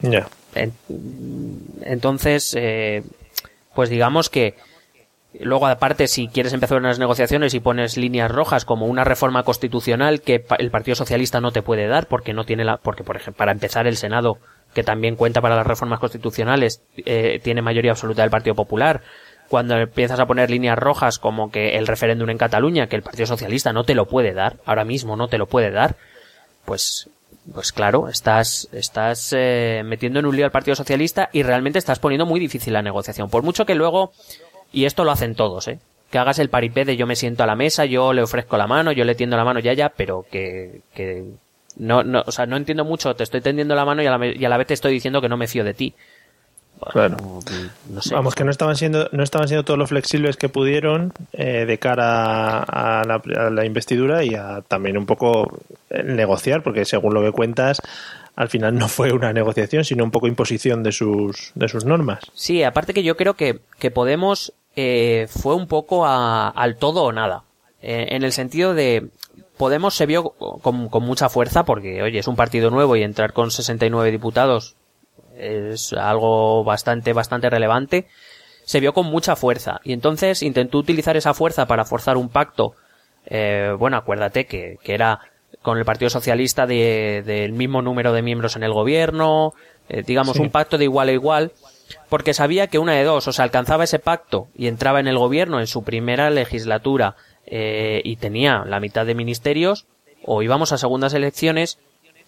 [0.00, 0.28] Ya.
[0.54, 0.72] En-
[1.82, 3.02] entonces, eh,
[3.74, 4.54] pues digamos que
[5.40, 10.20] luego aparte si quieres empezar unas negociaciones y pones líneas rojas como una reforma constitucional
[10.20, 13.38] que el Partido Socialista no te puede dar porque no tiene la porque por ejemplo
[13.38, 14.38] para empezar el Senado
[14.74, 19.00] que también cuenta para las reformas constitucionales eh, tiene mayoría absoluta del Partido Popular
[19.48, 23.26] cuando empiezas a poner líneas rojas como que el referéndum en Cataluña que el Partido
[23.26, 25.96] Socialista no te lo puede dar ahora mismo no te lo puede dar
[26.64, 27.08] pues
[27.52, 31.98] pues claro, estás, estás eh, metiendo en un lío al Partido Socialista y realmente estás
[31.98, 33.28] poniendo muy difícil la negociación.
[33.28, 34.12] Por mucho que luego,
[34.72, 35.78] y esto lo hacen todos, ¿eh?
[36.10, 38.66] que hagas el paripé de yo me siento a la mesa, yo le ofrezco la
[38.66, 41.24] mano, yo le tiendo la mano ya ya, pero que, que
[41.76, 44.26] no, no, o sea, no entiendo mucho, te estoy tendiendo la mano y a la,
[44.26, 45.94] y a la vez te estoy diciendo que no me fío de ti.
[46.92, 47.16] Claro.
[47.90, 48.14] No sé.
[48.14, 51.78] Vamos, que no estaban siendo, no estaban siendo todos los flexibles que pudieron eh, de
[51.78, 55.58] cara a la, a la investidura y a también un poco
[55.90, 57.80] eh, negociar, porque según lo que cuentas,
[58.36, 62.20] al final no fue una negociación, sino un poco imposición de sus, de sus normas.
[62.34, 67.04] Sí, aparte que yo creo que, que Podemos eh, fue un poco a- al todo
[67.04, 67.44] o nada.
[67.80, 69.08] Eh, en el sentido de
[69.56, 73.32] Podemos se vio con, con mucha fuerza porque, oye, es un partido nuevo y entrar
[73.32, 74.74] con 69 diputados
[75.36, 78.06] es algo bastante, bastante relevante.
[78.64, 82.74] Se vio con mucha fuerza y entonces intentó utilizar esa fuerza para forzar un pacto.
[83.26, 85.20] Eh, bueno, acuérdate que, que era
[85.62, 89.52] con el Partido Socialista de- del mismo número de miembros en el gobierno,
[89.88, 90.42] eh, digamos Sí.
[90.42, 91.52] un pacto de igual a igual,
[92.08, 95.18] porque sabía que una de dos, o sea, alcanzaba ese pacto y entraba en el
[95.18, 97.16] gobierno en su primera legislatura
[97.46, 99.86] eh, y tenía la mitad de ministerios,
[100.24, 101.78] o íbamos a segundas elecciones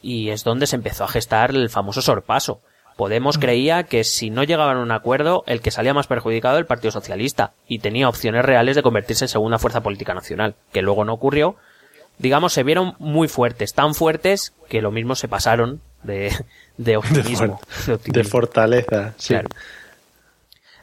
[0.03, 2.61] y es donde se empezó a gestar el famoso sorpaso.
[2.97, 6.61] Podemos creía que si no llegaban a un acuerdo, el que salía más perjudicado era
[6.61, 10.81] el Partido Socialista y tenía opciones reales de convertirse en segunda fuerza política nacional, que
[10.83, 11.57] luego no ocurrió.
[12.19, 16.33] Digamos, se vieron muy fuertes, tan fuertes que lo mismo se pasaron de,
[16.79, 17.61] de optimismo.
[17.81, 18.31] de De optimismo.
[18.31, 19.35] fortaleza, sí.
[19.35, 19.51] Claro.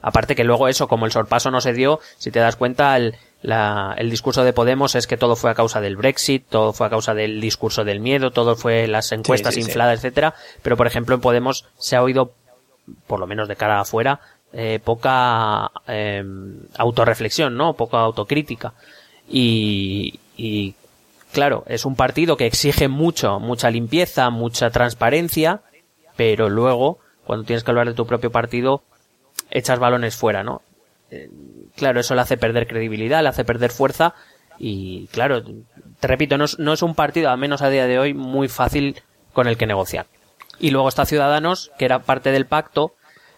[0.01, 3.15] Aparte que luego eso, como el sorpaso no se dio, si te das cuenta, el,
[3.43, 6.87] la- el discurso de Podemos es que todo fue a causa del Brexit, todo fue
[6.87, 9.67] a causa del discurso del miedo, todo fue las encuestas sí, sí.
[9.69, 10.33] infladas, etcétera.
[10.63, 12.33] Pero por ejemplo en Podemos se ha oído,
[13.05, 14.19] por lo menos de cara afuera,
[14.53, 16.23] eh, poca eh,
[16.77, 17.73] autorreflexión, ¿no?
[17.73, 18.73] Poca autocrítica.
[19.29, 20.75] Y, y
[21.31, 25.61] claro, es un partido que exige mucho, mucha limpieza, mucha transparencia,
[26.15, 28.83] pero luego, cuando tienes que hablar de tu propio partido,
[29.49, 30.61] echas balones fuera, ¿no?
[31.09, 31.29] Eh,
[31.75, 34.13] claro, eso le hace perder credibilidad, le hace perder fuerza
[34.57, 35.43] y, claro,
[35.99, 38.47] te repito, no es, no es un partido, al menos a día de hoy, muy
[38.47, 39.01] fácil
[39.33, 40.05] con el que negociar.
[40.59, 42.93] Y luego está Ciudadanos, que era parte del pacto,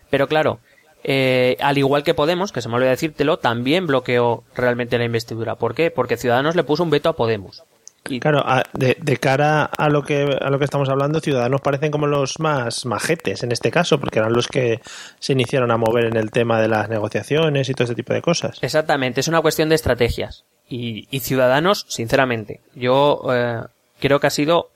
[0.09, 0.59] pero claro,
[1.03, 5.55] eh, al igual que Podemos, que se me olvidó decírtelo, también bloqueó realmente la investidura.
[5.55, 5.91] ¿Por qué?
[5.91, 7.63] Porque Ciudadanos le puso un veto a Podemos.
[8.07, 11.61] Y Claro, a- de, de cara a lo que a lo que estamos hablando, Ciudadanos
[11.61, 14.79] parecen como los más majetes en este caso, porque eran los que
[15.19, 18.21] se iniciaron a mover en el tema de las negociaciones y todo ese tipo de
[18.21, 18.57] cosas.
[18.61, 20.43] Exactamente, es una cuestión de estrategias.
[20.69, 23.61] Y, y Ciudadanos, sinceramente, yo eh,
[23.99, 24.69] creo que ha sido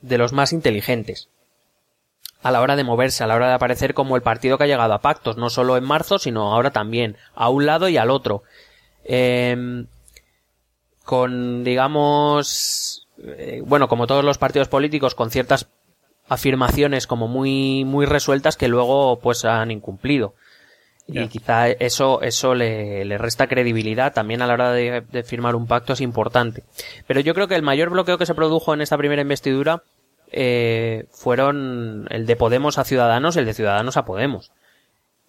[0.00, 1.28] de los más inteligentes
[2.42, 4.68] a la hora de moverse, a la hora de aparecer como el partido que ha
[4.68, 8.10] llegado a pactos, no solo en marzo, sino ahora también, a un lado y al
[8.10, 8.42] otro.
[9.04, 9.86] Em,
[11.04, 15.68] con, digamos, eh, bueno, como todos los partidos políticos, con ciertas
[16.28, 20.34] afirmaciones como muy, muy resueltas que luego pues han incumplido.
[21.06, 25.54] Y quizá eso, eso le, le resta credibilidad también a la hora de, de firmar
[25.54, 26.64] un pacto es importante.
[27.06, 29.82] Pero yo creo que el mayor bloqueo que se produjo en esta primera investidura
[30.36, 34.50] eh, fueron el de Podemos a Ciudadanos y el de Ciudadanos a Podemos.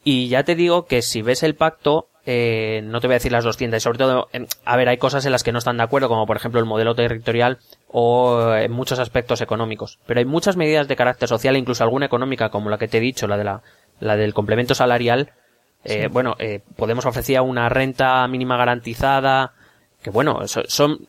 [0.04, 3.32] Y ya te digo que si ves el pacto, eh, no te voy a decir
[3.32, 5.78] las 200, y sobre todo, en- a ver, hay cosas en las que no están
[5.78, 10.00] de acuerdo, como por ejemplo el modelo territorial o en muchos aspectos económicos.
[10.06, 13.02] Pero hay muchas medidas de carácter social, incluso alguna económica, como la que te he
[13.02, 13.62] dicho, la de la,
[14.00, 15.32] la del complemento salarial.
[15.84, 19.54] Eh, Bueno, eh, Podemos ofrecía una renta mínima garantizada,
[20.02, 21.08] que bueno, so- son,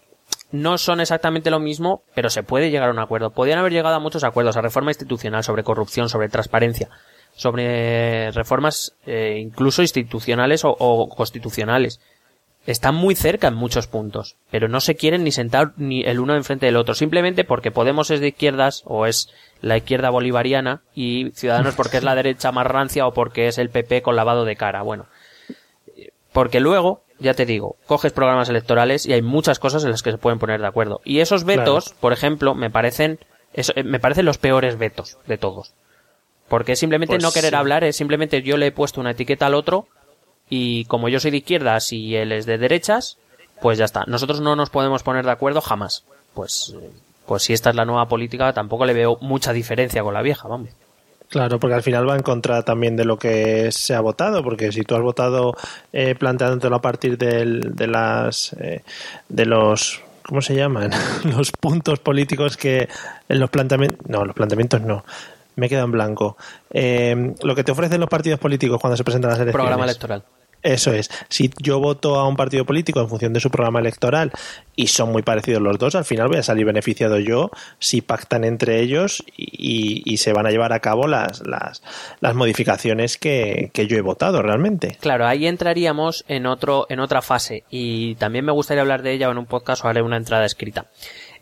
[0.53, 3.31] no son exactamente lo mismo, pero se puede llegar a un acuerdo.
[3.31, 6.91] Podrían haber llegado a muchos acuerdos, a reforma institucional, sobre corrupción, sobre transparencia,
[7.37, 12.01] sobre reformas eh, incluso institucionales o, o constitucionales.
[12.67, 16.35] Están muy cerca en muchos puntos, pero no se quieren ni sentar ni el uno
[16.35, 19.29] enfrente del otro, simplemente porque Podemos es de izquierdas o es
[19.61, 23.71] la izquierda bolivariana y Ciudadanos porque es la derecha más rancia o porque es el
[23.71, 24.83] PP con lavado de cara.
[24.83, 25.07] Bueno,
[26.33, 30.11] porque luego, ya te digo, coges programas electorales y hay muchas cosas en las que
[30.11, 31.01] se pueden poner de acuerdo.
[31.05, 33.21] Y esos vetos, por ejemplo, me parecen
[33.53, 35.73] Eso, eh, me parecen los peores vetos de todos.
[36.49, 37.57] Porque es simplemente Pues no querer sí.
[37.57, 39.89] hablar, es simplemente yo le he puesto una etiqueta al otro
[40.49, 43.19] y como yo soy de izquierdas y él es de derechas,
[43.61, 44.05] pues ya está.
[44.07, 46.05] Nosotros no nos podemos poner de acuerdo jamás.
[46.35, 46.91] Pues, eh,
[47.27, 50.47] pues si esta es la nueva política, tampoco le veo mucha diferencia con la vieja,
[50.47, 50.69] vamos.
[51.29, 54.71] Claro, porque al final va en contra también de lo que se ha votado, porque
[54.71, 55.57] si tú has votado
[55.93, 58.83] eh, planteándotelo a partir del- de las eh,
[59.29, 60.91] de los ¿cómo se llaman?
[61.25, 62.89] los puntos políticos que
[63.29, 65.05] en los planteamientos no, los planteamientos no.
[65.57, 66.37] Me quedo en blanco.
[66.71, 69.65] Eh, lo que te ofrecen los partidos políticos cuando se presentan las elecciones.
[69.67, 70.23] Programa electoral.
[70.63, 71.09] Eso es.
[71.29, 74.33] Si yo voto a un partido político en función de su programa electoral
[74.75, 78.43] y son muy parecidos los dos, al final voy a salir beneficiado yo si pactan
[78.43, 81.83] entre ellos y, y se van a llevar a cabo las, las,
[82.21, 84.97] las modificaciones que, que yo he votado realmente.
[85.01, 89.31] Claro, ahí entraríamos en otro, en otra fase y también me gustaría hablar de ella
[89.31, 90.87] en un podcast o haré una entrada escrita.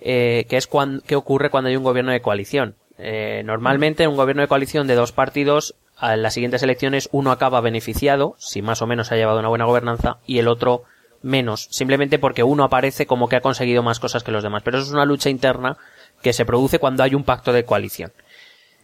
[0.03, 2.75] Eh, que es cuan- qué ocurre cuando hay un gobierno de coalición.
[2.99, 7.31] Eh, normalmente en un gobierno de coalición de dos partidos, en las siguientes elecciones uno
[7.31, 10.85] acaba beneficiado, si más o menos ha llevado una buena gobernanza, y el otro
[11.23, 14.63] menos, simplemente porque uno aparece como que ha conseguido más cosas que los demás.
[14.63, 15.77] Pero eso es una lucha interna
[16.23, 18.13] que se produce cuando hay un pacto de coalición.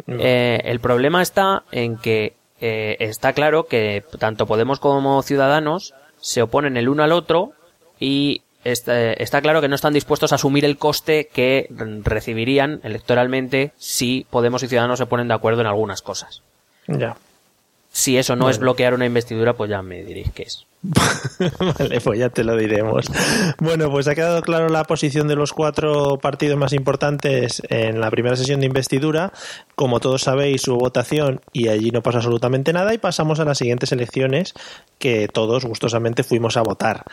[0.07, 6.43] Eh, el problema está en que eh, está claro que tanto Podemos como Ciudadanos se
[6.43, 7.53] oponen el uno al otro
[7.99, 11.69] y está, está claro que no están dispuestos a asumir el coste que
[12.03, 16.43] recibirían electoralmente si Podemos y Ciudadanos se ponen de acuerdo en algunas cosas.
[16.87, 17.17] Ya.
[17.93, 20.67] Si eso no es bloquear una investidura, pues ya me diréis qué es.
[21.79, 23.07] vale, pues ya te lo diremos.
[23.59, 28.11] Bueno, pues ha quedado claro la posición de los cuatro partidos más importantes en la
[28.11, 29.33] primera sesión de investidura.
[29.75, 33.59] Como todos sabéis, hubo votación y allí no pasó absolutamente nada y pasamos a las
[33.59, 34.55] siguientes elecciones
[34.99, 37.05] que todos gustosamente fuimos a votar.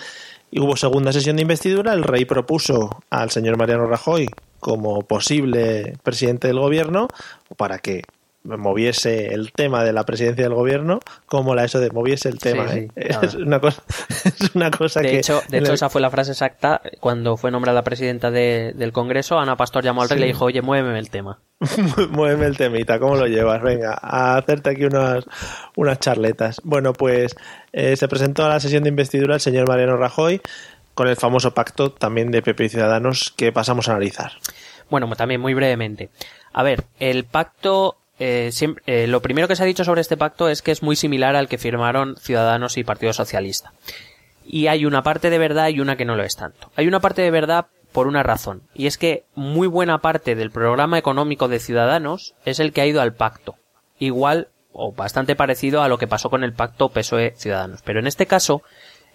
[0.49, 4.29] Y hubo segunda sesión de investidura, el rey propuso al señor Mariano Rajoy
[4.60, 7.07] como posible presidente del gobierno
[7.57, 8.03] para que
[8.43, 12.69] moviese el tema de la presidencia del gobierno como la eso de moviese el tema
[12.71, 12.89] Sí, ¿eh?
[13.21, 13.84] es una cosa
[14.23, 17.36] es una cosa De que hecho, de hecho el- esa fue la frase exacta cuando
[17.36, 19.38] fue nombrada presidenta de- del Congreso.
[19.38, 21.39] Ana Pastor llamó al rey y le dijo, oye, muéveme el tema.
[22.12, 23.62] Muéveme el temita, ¿cómo lo llevas?
[23.62, 25.26] Venga, a hacerte aquí unas,
[25.76, 26.62] unas charletas.
[26.63, 27.36] Bueno, pues
[27.73, 30.39] eh, se presentó a la sesión de investidura el señor Mariano Rajoy
[30.93, 34.32] con el famoso pacto también de PP y Ciudadanos que pasamos a analizar.
[34.89, 36.10] Bueno, también muy brevemente.
[36.54, 40.17] A ver, el pacto, eh, siempre- eh, lo primero que se ha dicho sobre este
[40.17, 43.73] pacto es que es muy similar al que firmaron Ciudadanos y Partido Socialista.
[44.45, 46.71] Y hay una parte de verdad y una que no lo es tanto.
[46.75, 50.51] Hay una parte de verdad por una razón, y es que muy buena parte del
[50.51, 53.56] programa económico de Ciudadanos es el que ha ido al pacto.
[53.97, 57.82] Igual o bastante parecido a lo que pasó con el pacto PSOE-Ciudadanos.
[57.84, 58.62] Pero en este caso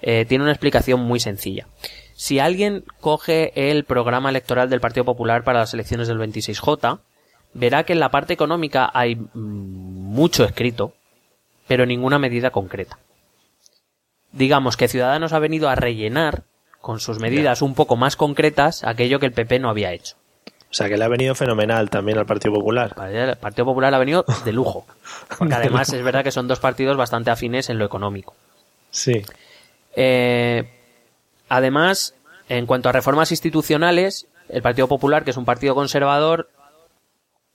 [0.00, 1.68] eh, tiene una explicación muy sencilla.
[2.14, 6.98] Si alguien coge el programa electoral del Partido Popular para las elecciones del 26J,
[7.54, 10.94] verá que en la parte económica hay mm, mucho escrito,
[11.66, 12.98] pero ninguna medida concreta.
[14.32, 16.44] Digamos que Ciudadanos ha venido a rellenar
[16.80, 20.16] con sus medidas un poco más concretas aquello que el PP no había hecho.
[20.72, 22.94] O sea que le ha venido fenomenal también al Partido Popular.
[23.10, 24.86] El Partido Popular ha venido de lujo.
[25.38, 28.34] Porque además es verdad que son dos partidos bastante afines en lo económico.
[28.90, 29.22] Sí.
[29.94, 30.70] Eh,
[31.50, 32.14] además,
[32.48, 36.48] en cuanto a reformas institucionales, el Partido Popular, que es un partido conservador,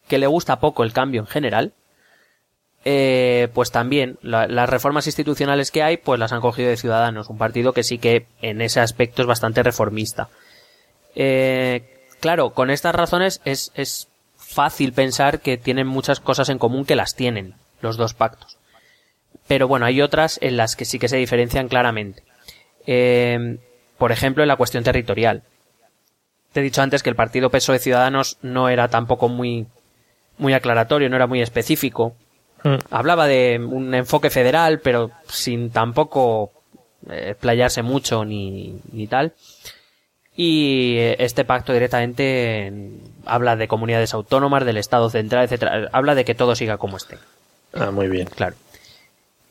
[0.07, 1.73] que le gusta poco el cambio en general,
[2.85, 7.29] eh, pues también la- las reformas institucionales que hay, pues las han cogido de Ciudadanos,
[7.29, 10.29] un partido que sí que en ese aspecto es bastante reformista.
[11.15, 11.83] Eh,
[12.21, 16.95] claro, con estas razones es, es fácil pensar que tienen muchas cosas en común que
[16.95, 18.57] las tienen los dos pactos.
[19.47, 22.23] Pero bueno, hay otras en las que sí que se diferencian claramente.
[22.85, 23.57] Eh,
[23.97, 25.43] por ejemplo, en la cuestión territorial.
[26.53, 29.67] Te he dicho antes que el partido PSOE Ciudadanos no era tampoco muy,
[30.37, 32.15] muy aclaratorio, no era muy específico.
[32.63, 32.75] Mm.
[32.91, 36.51] Hablaba de un enfoque federal, pero sin tampoco
[37.09, 39.33] eh, explayarse mucho ni, ni tal.
[40.35, 42.89] Y eh, este pacto directamente eh,
[43.25, 45.89] habla de comunidades autónomas, del Estado central, etcétera.
[45.91, 47.17] Habla de que todo siga como esté.
[47.73, 48.27] Ah, muy bien.
[48.27, 48.55] Claro.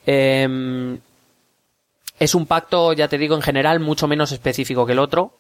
[0.07, 0.97] Eh,
[2.19, 5.33] es un pacto, ya te digo, en general mucho menos específico que el otro.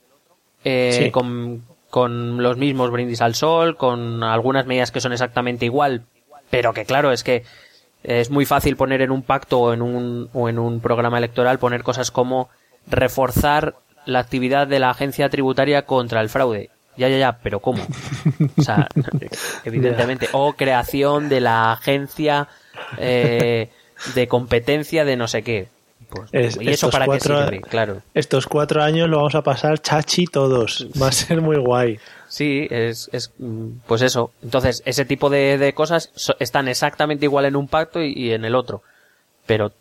[0.65, 1.11] eh, Sí.
[1.11, 6.03] con, con los mismos brindis al sol, con algunas medidas que son exactamente igual,
[6.51, 7.45] pero que claro, es que
[8.03, 11.59] es muy fácil poner en un pacto o en un, o en un programa electoral
[11.59, 12.49] poner cosas como
[12.87, 13.75] reforzar
[14.05, 16.71] la actividad de la agencia tributaria contra el fraude.
[16.97, 17.83] Ya, ya, ya, pero ¿cómo?
[18.57, 18.89] O sea,
[19.65, 20.29] evidentemente.
[20.33, 22.49] O creación de la agencia
[22.97, 23.71] eh,
[24.15, 25.69] de competencia de no sé qué.
[26.11, 27.61] Pues, Es- ¿Y eso estos para cuatro- sirve?
[27.63, 28.03] Claro.
[28.15, 30.87] Estos cuatro años lo vamos a pasar chachi todos.
[31.01, 31.99] Va a ser muy guay.
[32.29, 33.33] Sí, es, es
[33.87, 34.31] pues eso.
[34.43, 38.45] Entonces, ese tipo de, de cosas están exactamente igual en un pacto y, y en
[38.45, 38.83] el otro.
[39.47, 39.73] Pero,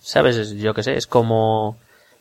[0.00, 0.36] ¿sabes?
[0.36, 1.76] Es- Yo qué sé, es como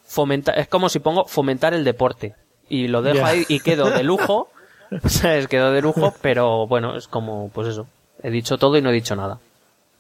[0.06, 2.36] fomentar, es como si pongo fomentar el deporte.
[2.70, 4.50] Y lo dejo ahí y quedo de lujo.
[5.08, 5.48] ¿Sabes?
[5.48, 7.88] Quedo de lujo, pero bueno, es como, pues eso.
[8.24, 9.40] He dicho todo y no he dicho nada.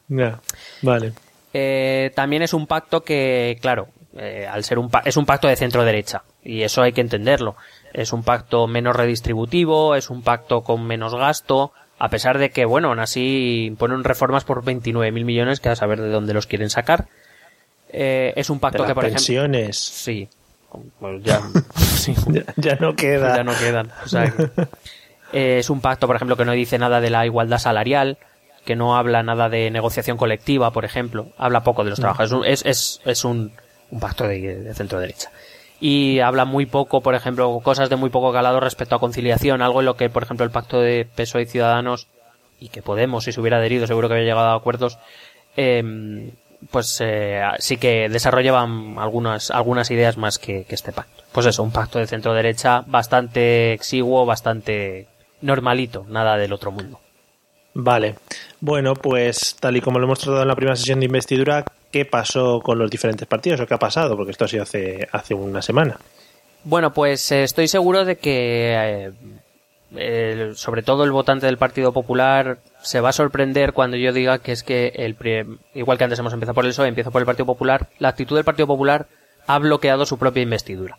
[0.09, 0.39] Ya,
[0.81, 1.13] vale.
[1.53, 3.87] Eh, también es un pacto que, claro,
[4.17, 7.01] eh, al ser un pa- es un pacto de centro derecha y eso hay que
[7.01, 7.55] entenderlo.
[7.93, 12.65] Es un pacto menos redistributivo, es un pacto con menos gasto, a pesar de que,
[12.65, 16.69] bueno, aún así imponen reformas por 29.000 millones que a saber de dónde los quieren
[16.69, 17.07] sacar.
[17.89, 19.77] Eh, es un De pacto las que, por ejemplo, pensiones.
[19.77, 20.29] sí,
[20.99, 21.41] pues ya,
[21.75, 23.35] sí, Ya, ya no queda.
[23.35, 23.91] ya no quedan.
[24.05, 24.49] O sea, que-
[25.33, 28.17] eh, es un pacto, por ejemplo, que no dice nada de la igualdad salarial,
[28.65, 31.27] que no habla nada de negociación colectiva, por ejemplo.
[31.37, 32.61] Habla poco de los trabajadores.
[32.61, 33.51] Es, es, es un,
[33.89, 35.31] un pacto de, de centro derecha.
[35.79, 39.79] Y habla muy poco, por ejemplo, cosas de muy poco calado respecto a conciliación, algo
[39.79, 42.07] en lo que, por ejemplo, el pacto de PSOE y Ciudadanos,
[42.59, 44.99] y que Podemos, si se hubiera adherido, seguro que habría llegado a acuerdos,
[45.57, 46.31] eh,
[46.69, 51.23] pues eh, sí que desarrollaban algunas, algunas ideas más que, que este pacto.
[51.31, 55.07] Pues eso, un pacto de centro derecha bastante exiguo, bastante
[55.41, 56.99] normalito, nada del otro mundo.
[57.73, 58.15] Vale.
[58.59, 62.05] Bueno, pues tal y como lo hemos tratado en la primera sesión de investidura, ¿qué
[62.05, 64.15] pasó con los diferentes partidos o qué ha pasado?
[64.15, 65.97] Porque esto ha sido hace, hace una semana.
[66.63, 69.11] Bueno, pues eh, estoy seguro de que
[69.95, 74.39] eh, sobre todo el votante del Partido Popular se va a sorprender cuando yo diga
[74.39, 75.15] que es que el
[75.73, 78.35] igual que antes hemos empezado por el PSOE, empiezo por el Partido Popular, la actitud
[78.35, 79.07] del Partido Popular
[79.47, 80.97] ha bloqueado su propia investidura.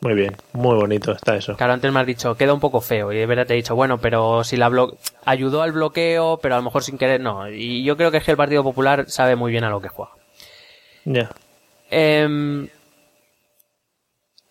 [0.00, 1.56] Muy bien, muy bonito está eso.
[1.56, 3.74] Claro, antes me has dicho, queda un poco feo, y de verdad te he dicho,
[3.74, 7.48] bueno, pero si la blo ayudó al bloqueo, pero a lo mejor sin querer, no.
[7.48, 9.88] Y yo creo que es que el Partido Popular sabe muy bien a lo que
[9.88, 10.12] juega.
[11.04, 11.30] Ya.
[11.90, 12.68] Em,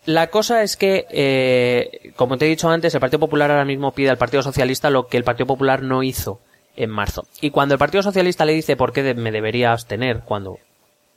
[0.06, 3.91] la cosa es que, eh, como te he dicho antes, el Partido Popular ahora mismo
[3.91, 6.39] pide al Partido Socialista lo que el Partido Popular no hizo
[6.76, 7.26] en marzo.
[7.41, 10.60] Y cuando el Partido Socialista le dice por qué me debería abstener cuando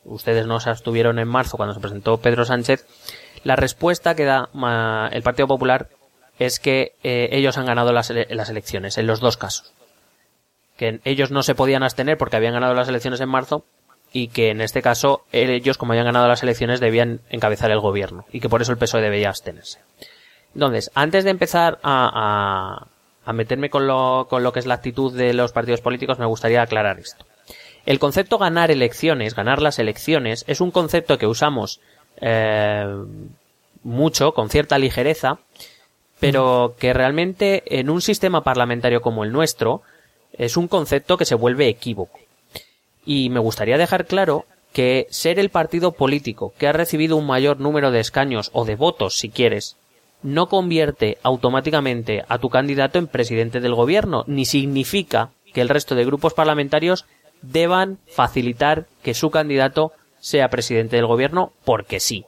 [0.05, 2.87] ustedes no se abstuvieron en marzo, cuando se presentó Pedro Sánchez,
[3.45, 4.49] la respuesta que da
[5.13, 5.89] el Partido Popular
[6.39, 9.73] es que eh, ellos han ganado las, ele- las elecciones, en los dos casos.
[10.77, 13.65] Que ellos no se podían abstener porque habían ganado las elecciones en marzo
[14.13, 18.25] y que en este caso ellos, como habían ganado las elecciones, debían encabezar el gobierno
[18.33, 19.81] y que por eso el PSOE debía abstenerse.
[20.55, 24.75] Entonces, antes de empezar a, a, a meterme con lo, con lo que es la
[24.75, 27.27] actitud de los partidos políticos, me gustaría aclarar esto.
[27.85, 31.81] El concepto ganar elecciones, ganar las elecciones, es un concepto que usamos
[32.21, 32.87] eh,
[33.83, 35.39] mucho, con cierta ligereza,
[36.21, 39.83] pero que realmente en un sistema parlamentario como el nuestro
[40.33, 42.19] es un concepto que se vuelve equívoco.
[43.05, 47.61] Y me gustaría dejar claro que ser el partido político que ha recibido un mayor
[47.61, 49.77] número de escaños o de votos, si quieres,
[50.23, 55.95] no convierte automáticamente a tu candidato en presidente del gobierno, ni significa que el resto
[55.95, 57.07] de grupos parlamentarios
[57.41, 62.27] deban facilitar que su candidato sea presidente del gobierno porque sí.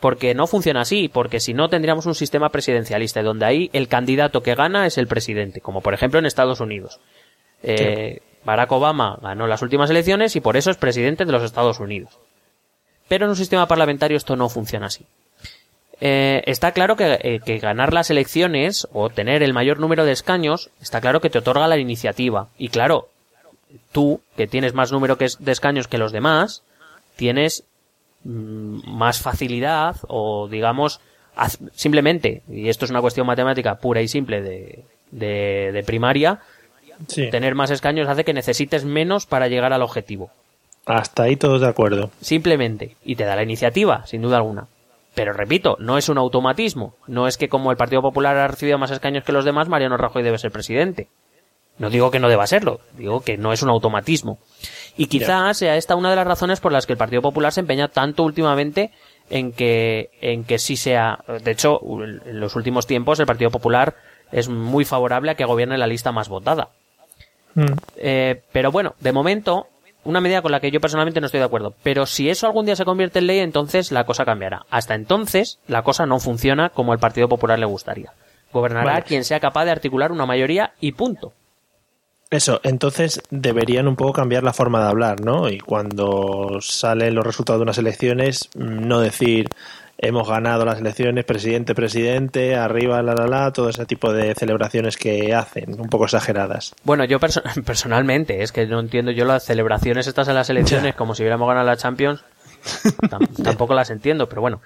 [0.00, 4.42] Porque no funciona así, porque si no tendríamos un sistema presidencialista donde ahí el candidato
[4.42, 7.00] que gana es el presidente, como por ejemplo en Estados Unidos.
[7.62, 11.80] Eh, Barack Obama ganó las últimas elecciones y por eso es presidente de los Estados
[11.80, 12.16] Unidos.
[13.08, 15.04] Pero en un sistema parlamentario esto no funciona así.
[16.00, 20.12] Eh, está claro que, eh, que ganar las elecciones o tener el mayor número de
[20.12, 22.48] escaños, está claro que te otorga la iniciativa.
[22.56, 23.08] Y claro,
[23.92, 26.62] tú, que tienes más número que de escaños que los demás,
[27.18, 27.64] tienes
[28.24, 31.00] mm, más facilidad o digamos
[31.74, 36.40] simplemente, y esto es una cuestión matemática pura y simple de, de, de primaria,
[37.06, 37.30] Sí.
[37.30, 40.30] tener más escaños hace que necesites menos para llegar al objetivo.
[40.84, 42.10] Hasta ahí todos de acuerdo.
[42.20, 42.96] Simplemente.
[43.04, 44.66] Y te da la iniciativa, sin duda alguna.
[45.14, 46.96] Pero repito, no es un automatismo.
[47.06, 49.96] No es que como el Partido Popular ha recibido más escaños que los demás, Mariano
[49.96, 51.06] Rajoy debe ser presidente.
[51.78, 54.38] No digo que no deba serlo, digo que no es un automatismo.
[54.96, 57.60] Y quizás sea esta una de las razones por las que el Partido Popular se
[57.60, 58.90] empeña tanto últimamente
[59.30, 63.94] en que, en que sí sea, de hecho, en los últimos tiempos el Partido Popular
[64.32, 66.70] es muy favorable a que gobierne la lista más votada.
[67.54, 67.72] Mm.
[67.96, 69.68] Eh, pero bueno, de momento,
[70.04, 71.74] una medida con la que yo personalmente no estoy de acuerdo.
[71.82, 74.64] Pero si eso algún día se convierte en ley, entonces la cosa cambiará.
[74.70, 78.12] Hasta entonces, la cosa no funciona como al Partido Popular le gustaría.
[78.52, 79.04] Gobernará Vale.
[79.04, 81.32] quien sea capaz de articular una mayoría y punto.
[82.30, 85.48] Eso, entonces deberían un poco cambiar la forma de hablar, ¿no?
[85.48, 89.48] Y cuando salen los resultados de unas elecciones, no decir
[90.00, 94.96] hemos ganado las elecciones, presidente, presidente, arriba, la, la, la, todo ese tipo de celebraciones
[94.96, 96.74] que hacen, un poco exageradas.
[96.84, 100.94] Bueno, yo perso- personalmente, es que no entiendo yo las celebraciones estas en las elecciones
[100.94, 102.22] como si hubiéramos ganado la Champions.
[103.42, 104.60] tampoco las entiendo, pero bueno.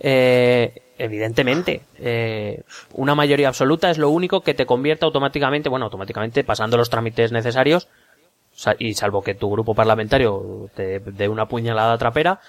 [0.00, 6.44] Eh, evidentemente, eh, una mayoría absoluta es lo único que te convierte automáticamente, bueno, automáticamente
[6.44, 7.88] pasando los trámites necesarios,
[8.78, 12.40] y salvo que tu grupo parlamentario te dé una puñalada trapera,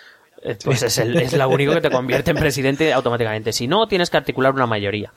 [0.42, 3.54] eh, pues es, el, es lo único que te convierte en presidente automáticamente.
[3.54, 5.14] Si no, tienes que articular una mayoría.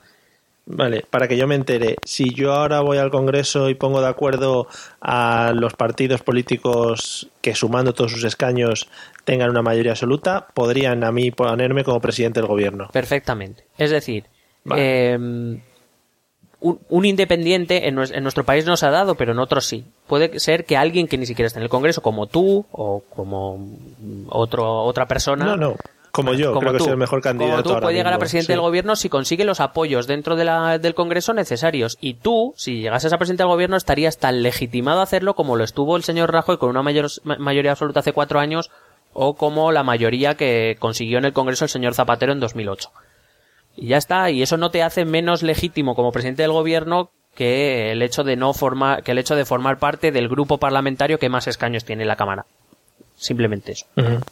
[0.65, 4.07] Vale, para que yo me entere, si yo ahora voy al Congreso y pongo de
[4.07, 4.67] acuerdo
[5.01, 8.87] a los partidos políticos que sumando todos sus escaños
[9.23, 12.89] tengan una mayoría absoluta, podrían a mí ponerme como presidente del gobierno.
[12.91, 13.65] Perfectamente.
[13.77, 14.25] Es decir,
[14.75, 15.59] em,
[16.59, 19.85] un, independiente en, nuestro país no se ha dado, pero en otros sí.
[20.07, 23.77] Puede ser que alguien que ni siquiera esté en el Congreso, como tú o como
[24.29, 25.45] otro, otra persona.
[25.45, 25.75] No, no.
[26.11, 27.63] Como yo, creo que soy el mejor candidato.
[27.63, 30.77] Como tú puede llegar a presidente del gobierno si consigue los apoyos dentro de la,
[30.77, 31.97] del Congreso necesarios.
[31.99, 35.63] Y tú, si llegases a presidente del gobierno, estarías tan legitimado a hacerlo como lo
[35.63, 38.69] estuvo el señor Rajoy con una mayor, mayoría absoluta hace cuatro años
[39.13, 42.91] o como la mayoría que consiguió en el Congreso el señor Zapatero en 2008.
[43.75, 47.91] Y ya está, y eso no te hace menos legítimo como presidente del gobierno que
[47.91, 51.29] el hecho de no formar, que el hecho de formar parte del grupo parlamentario que
[51.29, 52.45] más escaños tiene en la Cámara.
[53.15, 53.85] Simplemente eso.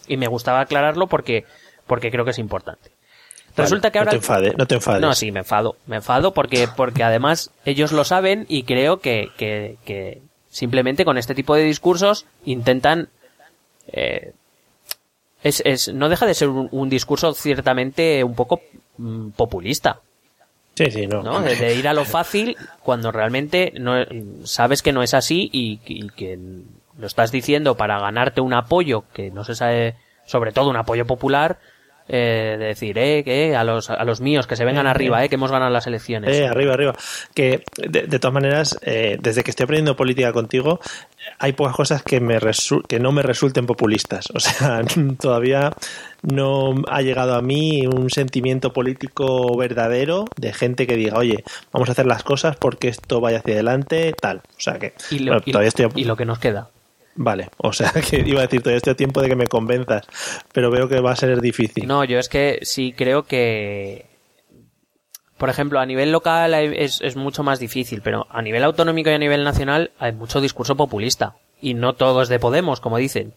[0.08, 1.46] Y me gustaba aclararlo porque
[1.88, 2.92] porque creo que es importante.
[3.58, 4.12] Resulta que ahora...
[4.12, 5.02] No te enfades, no te enfades.
[5.02, 5.76] No, sí, me enfado.
[5.86, 11.36] Me enfado porque, porque además ellos lo saben y creo que, que, simplemente con este
[11.36, 13.10] tipo de discursos intentan...
[13.88, 14.34] Eh,
[15.44, 18.62] es, es, no deja de ser un, discurso ciertamente un poco
[18.98, 20.00] mm, populista.
[20.76, 21.42] Sí, sí, no.
[21.42, 23.94] De, ir a lo fácil cuando realmente no,
[24.46, 26.40] sabes que no es así y, y, que
[26.98, 31.06] lo estás diciendo para ganarte un apoyo que no se sabe, sobre todo un apoyo
[31.06, 31.60] popular,
[32.08, 35.30] eh, de decir, eh, que a los, a los míos, que se vengan arriba, eh,
[35.30, 36.36] que hemos ganado las elecciones.
[36.36, 36.94] Eh, arriba, arriba.
[37.34, 40.80] Que, de, todas maneras, eh, desde que estoy aprendiendo política contigo,
[41.42, 42.38] hay pocas cosas que, me
[42.88, 44.30] que no me resulten populistas.
[44.34, 44.84] O sea,
[45.20, 45.74] todavía
[46.22, 51.90] no ha llegado a mí un sentimiento político verdadero de gente que diga, oye, vamos
[51.90, 54.44] a hacer las cosas porque esto vaya hacia adelante, tal.
[54.56, 54.94] O sea que
[55.52, 55.90] todavía estoy...
[55.96, 56.70] y lo que nos queda.
[57.16, 60.06] Vale, o sea que iba a decir, todavía estoy a tiempo de que me convenzas,
[60.54, 61.88] pero veo que va a ser difícil.
[61.88, 64.06] No, yo es que sí creo que,
[65.42, 69.14] por ejemplo, a nivel local es, es mucho más difícil, pero a nivel autonómico y
[69.14, 71.34] a nivel nacional hay mucho discurso populista.
[71.60, 73.34] Y no todos de Podemos, como dicen.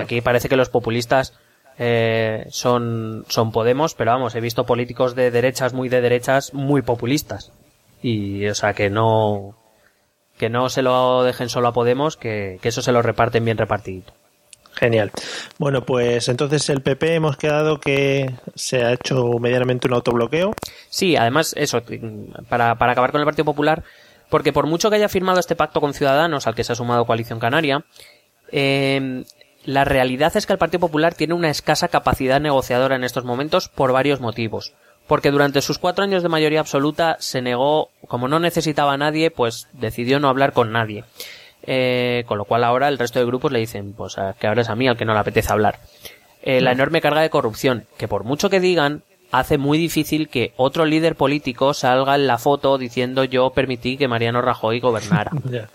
[0.00, 1.36] Aquí parece que los populistas
[1.78, 6.82] eh, son, son Podemos, pero vamos, he visto políticos de derechas, muy de derechas, muy
[6.82, 7.50] populistas.
[8.00, 9.56] Y, o sea, que no,
[10.38, 14.12] que no se lo dejen solo a Podemos, que, eso se lo reparten bien repartidito.
[14.76, 15.10] Genial.
[15.58, 20.54] Bueno, pues entonces el PP hemos quedado que se ha hecho medianamente un autobloqueo.
[20.90, 21.82] Sí, además, eso,
[22.48, 23.82] para, para acabar con el Partido Popular,
[24.28, 27.06] porque por mucho que haya firmado este pacto con Ciudadanos, al que se ha sumado
[27.06, 27.84] Coalición Canaria,
[28.52, 29.24] eh,
[29.64, 33.68] la realidad es que el Partido Popular tiene una escasa capacidad negociadora en estos momentos
[33.68, 34.74] por varios motivos
[35.06, 39.30] porque durante sus cuatro años de mayoría absoluta se negó, como no necesitaba a nadie,
[39.30, 41.04] pues decidió no hablar con nadie.
[41.66, 44.68] Eh, con lo cual ahora el resto de grupos le dicen, pues que ahora es
[44.68, 45.80] a mí al que no le apetece hablar.
[46.42, 49.02] Eh, la enorme carga de corrupción, que por mucho que digan,
[49.32, 54.06] hace muy difícil que otro líder político salga en la foto diciendo yo permití que
[54.06, 55.32] Mariano Rajoy gobernara.
[55.50, 55.68] ya,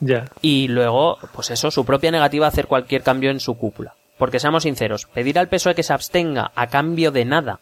[0.00, 0.24] ya.
[0.42, 3.94] Y luego, pues eso, su propia negativa a hacer cualquier cambio en su cúpula.
[4.18, 7.60] Porque seamos sinceros, pedir al PSOE que se abstenga a cambio de nada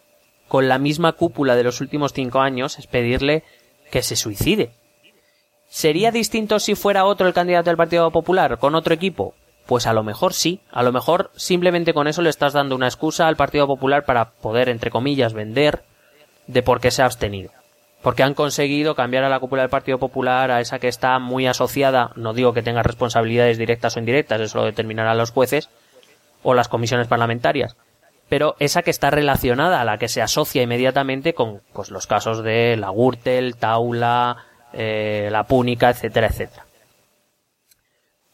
[0.49, 3.45] con la misma cúpula de los últimos cinco años es pedirle
[3.91, 4.71] que se suicide.
[5.69, 9.35] ¿Sería distinto si fuera otro el candidato del Partido Popular con otro equipo?
[9.67, 12.87] Pues a lo mejor sí, a lo mejor simplemente con eso le estás dando una
[12.87, 15.85] excusa al Partido Popular para poder, entre comillas, vender
[16.47, 17.51] de por qué se ha abstenido.
[18.01, 21.47] Porque han conseguido cambiar a la cúpula del Partido Popular a esa que está muy
[21.47, 25.69] asociada, no digo que tenga responsabilidades directas o indirectas, eso lo determinarán los jueces
[26.43, 27.77] o las comisiones parlamentarias,
[28.29, 32.43] pero esa que está relacionada, a la que se asocia inmediatamente con pues, los casos
[32.43, 36.65] de la Gürtel, Taula, eh, la Púnica, etcétera, etcétera.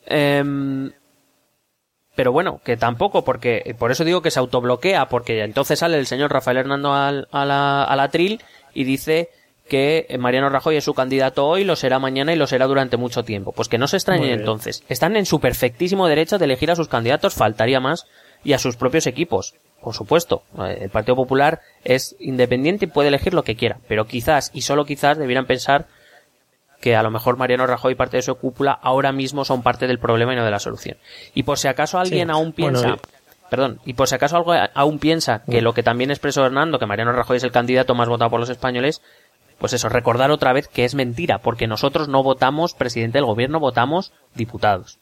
[0.07, 0.93] Em,
[2.15, 6.07] pero bueno, que tampoco, porque por eso digo que se autobloquea, porque entonces sale el
[6.07, 8.41] señor Rafael Hernando al, a, la, a la tril
[8.73, 9.31] y dice
[9.69, 13.25] que Mariano Rajoy es su candidato hoy, lo será mañana y lo será durante mucho
[13.25, 13.53] tiempo.
[13.53, 14.85] Pues que no se extrañen entonces.
[14.89, 18.07] Están en su perfectísimo derecho de elegir a sus candidatos, faltaría más,
[18.45, 19.55] y a sus propios equipos
[19.85, 24.07] por supuesto, eh, el Partido Popular es independiente y puede elegir lo que quiera, pero
[24.07, 25.89] quizás y solo quizás debieran pensar
[26.85, 29.87] que a lo mejor Mariano Rajoy y parte de su cúpula ahora mismo son parte
[29.87, 30.99] del problema y no de la solución.
[31.33, 32.99] Y por si acaso alguien aún piensa,
[33.49, 36.85] perdón, y por si acaso algo aún piensa que lo que también expresó Hernando, que
[36.85, 39.01] Mariano Rajoy es el candidato más votado por los españoles,
[39.57, 43.61] pues eso, recordar otra vez que es mentira, porque nosotros no votamos presidente del gobierno,
[43.61, 44.99] votamos diputados.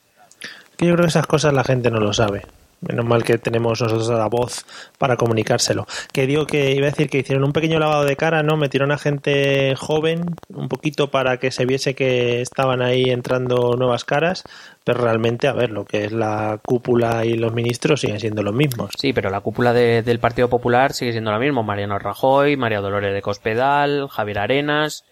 [0.76, 2.43] Que yo creo que esas cosas la gente no lo sabe.
[2.89, 4.64] Menos mal que tenemos nosotros la voz
[4.99, 5.87] para comunicárselo.
[6.12, 8.57] Que digo que iba a decir que hicieron un pequeño lavado de cara, ¿no?
[8.57, 14.05] Metieron a gente joven, un poquito para que se viese que estaban ahí entrando nuevas
[14.05, 14.43] caras,
[14.83, 18.53] pero realmente, a ver, lo que es la cúpula y los ministros siguen siendo los
[18.55, 18.91] mismos.
[18.99, 21.62] Sí, pero la cúpula de- del Partido Popular sigue siendo la misma.
[21.62, 25.05] Mariano Rajoy, María Dolores de Cospedal, Javier Arenas.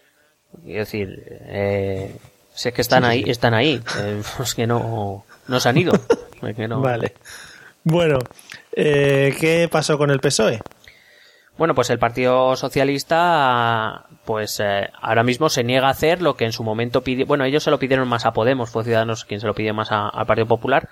[0.67, 2.17] Es decir, eh,
[2.53, 3.29] sé que están sí, ahí, sí.
[3.29, 3.81] están ahí.
[3.99, 5.93] Eh, es que no, no se han ido.
[6.41, 7.13] Es que no- Vale.
[7.83, 8.19] Bueno,
[8.75, 10.59] eh, ¿qué pasó con el PSOE?
[11.57, 16.45] Bueno, pues el Partido Socialista, pues eh, ahora mismo se niega a hacer lo que
[16.45, 17.25] en su momento pidió.
[17.25, 19.91] Bueno, ellos se lo pidieron más a Podemos, fue Ciudadanos quien se lo pidió más
[19.91, 20.89] a- al Partido Popular.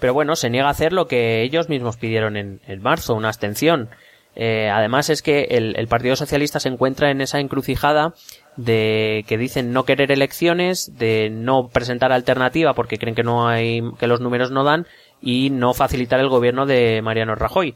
[0.00, 3.28] Pero bueno, se niega a hacer lo que ellos mismos pidieron en, en marzo, una
[3.28, 3.88] abstención.
[4.34, 8.14] Eh, además es que el, el Partido Socialista se encuentra en esa encrucijada
[8.56, 13.82] de que dicen no querer elecciones, de no presentar alternativa porque creen que no hay,
[13.98, 14.86] que los números no dan
[15.22, 17.74] y no facilitar el gobierno de Mariano Rajoy.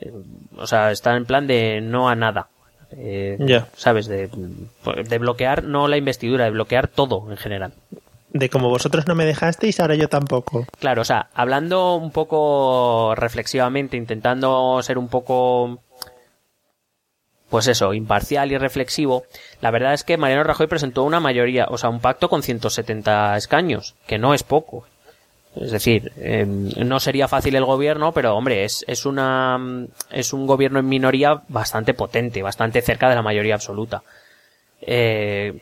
[0.00, 0.12] Eh,
[0.56, 2.48] o sea, está en plan de no a nada.
[2.90, 3.68] Eh, Ya.
[3.76, 4.06] ¿Sabes?
[4.06, 7.72] De, de bloquear no la investidura, de bloquear todo en general.
[8.30, 10.66] De como vosotros no me dejasteis, ahora yo tampoco.
[10.78, 15.78] Claro, o sea, hablando un poco reflexivamente, intentando ser un poco,
[17.48, 19.24] pues eso, imparcial y reflexivo,
[19.62, 23.36] la verdad es que Mariano Rajoy presentó una mayoría, o sea, un pacto con 170
[23.38, 24.84] escaños, que no es poco.
[25.56, 29.58] Es decir, eh, no sería fácil el gobierno, pero hombre, es, es una,
[30.10, 34.02] es un gobierno en minoría bastante potente, bastante cerca de la mayoría absoluta.
[34.80, 35.60] Eh,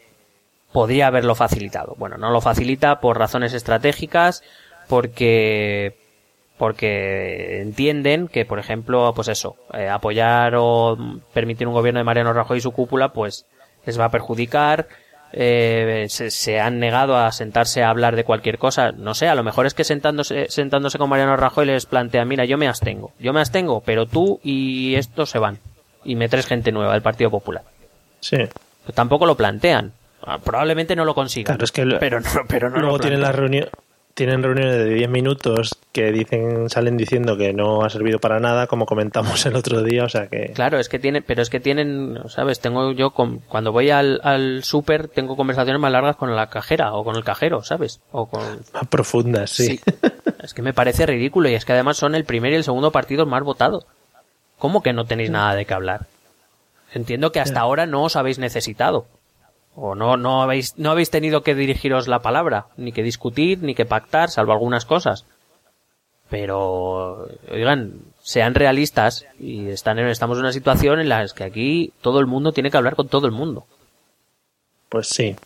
[0.72, 1.94] podría haberlo facilitado.
[1.96, 4.42] Bueno, no lo facilita por razones estratégicas,
[4.88, 5.96] porque
[6.58, 10.96] porque entienden que, por ejemplo, pues eso, eh, apoyar o
[11.34, 13.46] permitir un gobierno de Mariano Rajoy y su cúpula, pues
[13.84, 14.88] les va a perjudicar.
[15.32, 18.92] Eh, se, se han negado a sentarse a hablar de cualquier cosa.
[18.92, 22.44] No sé, a lo mejor es que sentándose, sentándose con Mariano Rajoy les plantea, mira,
[22.44, 25.58] yo me abstengo, yo me abstengo, pero tú y estos se van.
[26.04, 27.62] Y me traes gente nueva del Partido Popular.
[28.20, 28.36] Sí.
[28.38, 29.92] Pero tampoco lo plantean.
[30.22, 31.54] Ah, Probablemente no lo consigan.
[31.56, 33.70] Claro, es que lo- pero no, pero no Luego lo tienen las reuniones
[34.16, 38.66] tienen reuniones de 10 minutos que dicen salen diciendo que no ha servido para nada,
[38.66, 41.60] como comentamos el otro día, o sea que Claro, es que tienen, pero es que
[41.60, 42.58] tienen, ¿sabes?
[42.60, 46.94] Tengo yo, con- cuando voy al, al súper, tengo conversaciones más largas con la cajera
[46.94, 48.00] o con el cajero, ¿sabes?
[48.10, 48.42] O con...
[48.72, 49.78] más profundas, sí.
[50.42, 52.90] Es que me parece ridículo y es que además son el primer y el segundo
[52.90, 53.84] partido más votados.
[54.58, 56.06] ¿Cómo que no tenéis nada de qué hablar?
[56.94, 59.06] Entiendo que hasta ahora no os habéis necesitado.
[59.78, 63.74] O no, no habéis, no habéis tenido que dirigiros la palabra, ni que discutir, ni
[63.74, 65.26] que pactar, salvo algunas cosas.
[66.28, 71.92] Pero, oigan, sean realistas y están en- estamos en una situación en la que aquí
[72.00, 73.64] todo el mundo tiene que hablar con todo el mundo.
[74.88, 75.36] Pues sí.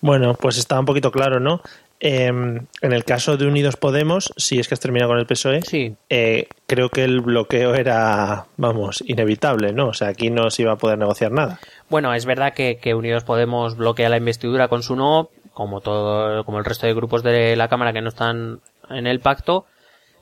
[0.00, 1.62] Bueno, pues está un poquito claro, ¿no?
[2.04, 5.62] Eh, en el caso de Unidos Podemos, si es que has terminado con el PSOE,
[5.62, 5.94] Sí.
[6.10, 9.88] eh, creo que el bloqueo era, vamos, inevitable, ¿no?
[9.88, 11.60] O sea, aquí no se iba a poder negociar nada.
[11.92, 16.58] Bueno, es verdad que, Unidos Podemos bloquea la investidura con su no, como todo, como
[16.58, 19.66] el resto de grupos de la Cámara que no están en el pacto,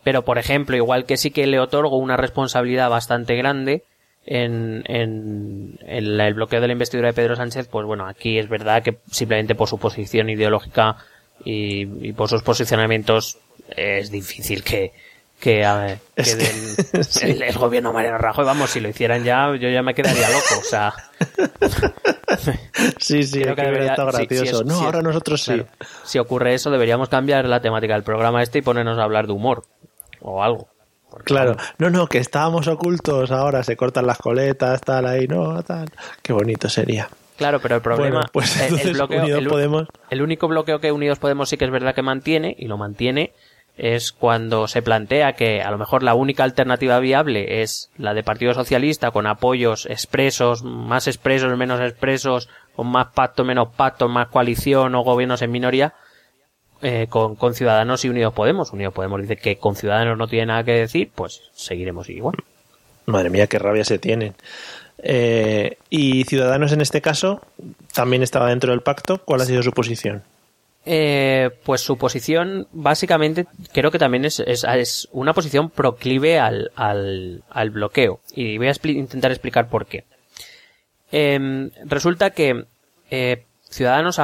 [0.03, 3.85] pero por ejemplo, igual que sí que le otorgo una responsabilidad bastante grande
[4.27, 8.37] en, en, en la- el bloqueo de la investidura de Pedro Sánchez, pues bueno, aquí
[8.41, 10.97] es verdad que simplemente por su posición ideológica
[11.45, 13.39] y por sus posicionamientos
[13.77, 14.93] es difícil que,
[15.41, 16.45] que, eh, que Es que-
[16.95, 17.27] den sí.
[17.31, 20.61] el, el gobierno Mariano Rajoy, vamos, si lo hicieran ya, yo ya me quedaría loco,
[20.61, 20.93] o sea,
[22.99, 24.61] Sí, sí, Creo que debería- sí, gracioso.
[24.61, 25.53] es- no, ahora nosotros sí.
[25.55, 25.67] claro.
[26.05, 29.33] Si ocurre eso, deberíamos cambiar la temática del programa este y ponernos a hablar de
[29.33, 29.65] humor
[30.21, 30.69] o algo.
[31.25, 35.89] Claro, no, no, que estábamos ocultos, ahora se cortan las coletas, tal, ahí, no, tal.
[36.23, 37.09] Qué bonito sería.
[37.37, 40.47] Claro, pero el problema, Bueno, pues el- el, entonces bloqueo, Unidos el, Podemos- el único
[40.47, 43.33] bloqueo que Unidos Podemos sí que es verdad que mantiene y lo mantiene
[43.81, 48.23] es cuando se plantea que a lo mejor la única alternativa viable es la de
[48.23, 54.29] Partido Socialista con apoyos expresos, más expresos, menos expresos, con más pacto, menos pacto, más
[54.29, 55.95] coalición o gobiernos en minoría,
[56.83, 58.71] eh, con, con Ciudadanos y Unidos Podemos.
[58.75, 62.37] Unidos Podemos dice que con Ciudadanos no tiene nada que decir, pues seguiremos igual.
[63.07, 64.35] Madre mía, qué rabia se tienen.
[64.99, 67.41] Eh, y Ciudadanos en este caso
[67.95, 69.23] también estaba dentro del pacto.
[69.25, 70.23] ¿Cuál ha sido su posición?
[70.87, 78.21] Eh, pues su posición, básicamente, creo que también es, una posición proclive al, al, bloqueo.
[78.35, 80.05] Y voy a intentar explicar por qué.
[81.13, 82.65] Em, resulta que
[83.11, 84.19] eh, Ciudadanos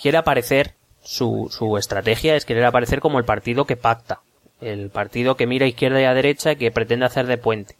[0.00, 4.20] quiere aparecer, su, estrategia es querer aparecer como el partido que pacta.
[4.60, 7.76] El partido que mira a izquierda y a derecha y que pretende hacer de puente.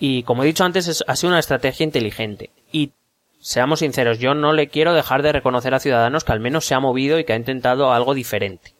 [0.00, 2.50] Y como he dicho antes, es- ha sido una estrategia inteligente.
[3.40, 6.74] Seamos sinceros, yo no le quiero dejar de reconocer a Ciudadanos que al menos se
[6.74, 8.74] ha movido y que ha intentado algo diferente.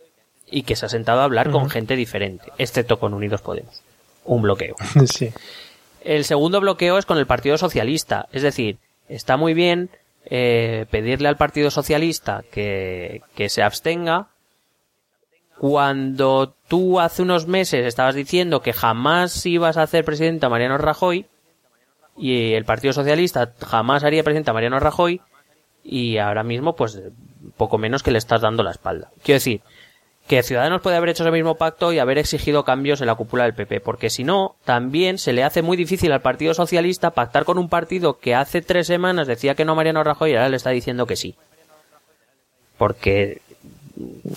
[0.51, 3.83] y que se ha sentado a hablar con gente diferente, excepto con Unidos Podemos.
[4.25, 4.77] Un bloqueo.
[5.07, 5.31] Sí.
[6.03, 8.29] El segundo bloqueo es con el Partido Socialista.
[8.33, 8.79] Es decir,
[9.11, 9.91] está muy bien
[10.25, 14.29] eh, pedirle al Partido Socialista que, que se abstenga
[15.59, 20.79] cuando tú hace unos meses estabas diciendo que jamás ibas a hacer presidente a Mariano
[20.79, 21.27] Rajoy
[22.19, 25.21] y el Partido Socialista jamás haría presidente a Mariano Rajoy
[25.85, 27.01] y ahora mismo pues
[27.57, 29.11] poco menos que le estás dando la espalda.
[29.23, 29.63] Quiero decir,
[30.29, 33.45] que Ciudadanos puede haber hecho ese mismo pacto y haber exigido cambios en la cúpula
[33.45, 37.45] del PP, porque si no, también se le hace muy difícil al Partido Socialista pactar
[37.45, 40.51] con un partido que hace tres semanas decía que no a Mariano Rajoy y ahora
[40.51, 41.35] le está diciendo que sí.
[42.77, 43.41] Porque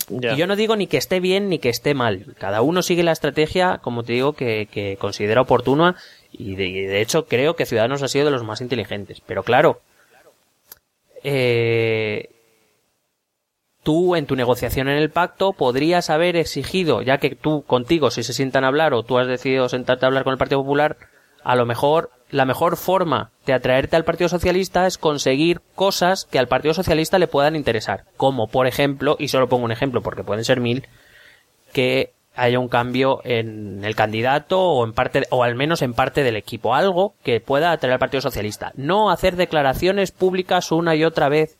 [0.08, 2.24] yo no digo ni que esté bien ni que esté mal.
[2.38, 5.96] Cada uno sigue la estrategia, como te digo, que, que considera oportuna
[6.32, 9.20] y de, y de hecho creo que Ciudadanos ha sido de los más inteligentes.
[9.26, 9.80] Pero claro,
[11.22, 12.30] eh,
[13.82, 18.22] tú en tu negociación en el pacto podrías haber exigido, ya que tú contigo si
[18.22, 20.96] se sientan a hablar o tú has decidido sentarte a hablar con el Partido Popular,
[21.44, 26.38] a lo mejor la mejor forma de atraerte al Partido Socialista es conseguir cosas que
[26.38, 30.24] al Partido Socialista le puedan interesar, como por ejemplo, y solo pongo un ejemplo porque
[30.24, 30.86] pueden ser mil,
[31.72, 36.22] que haya un cambio en el candidato o en parte o al menos en parte
[36.22, 41.04] del equipo, algo que pueda atraer al Partido Socialista, no hacer declaraciones públicas una y
[41.04, 41.58] otra vez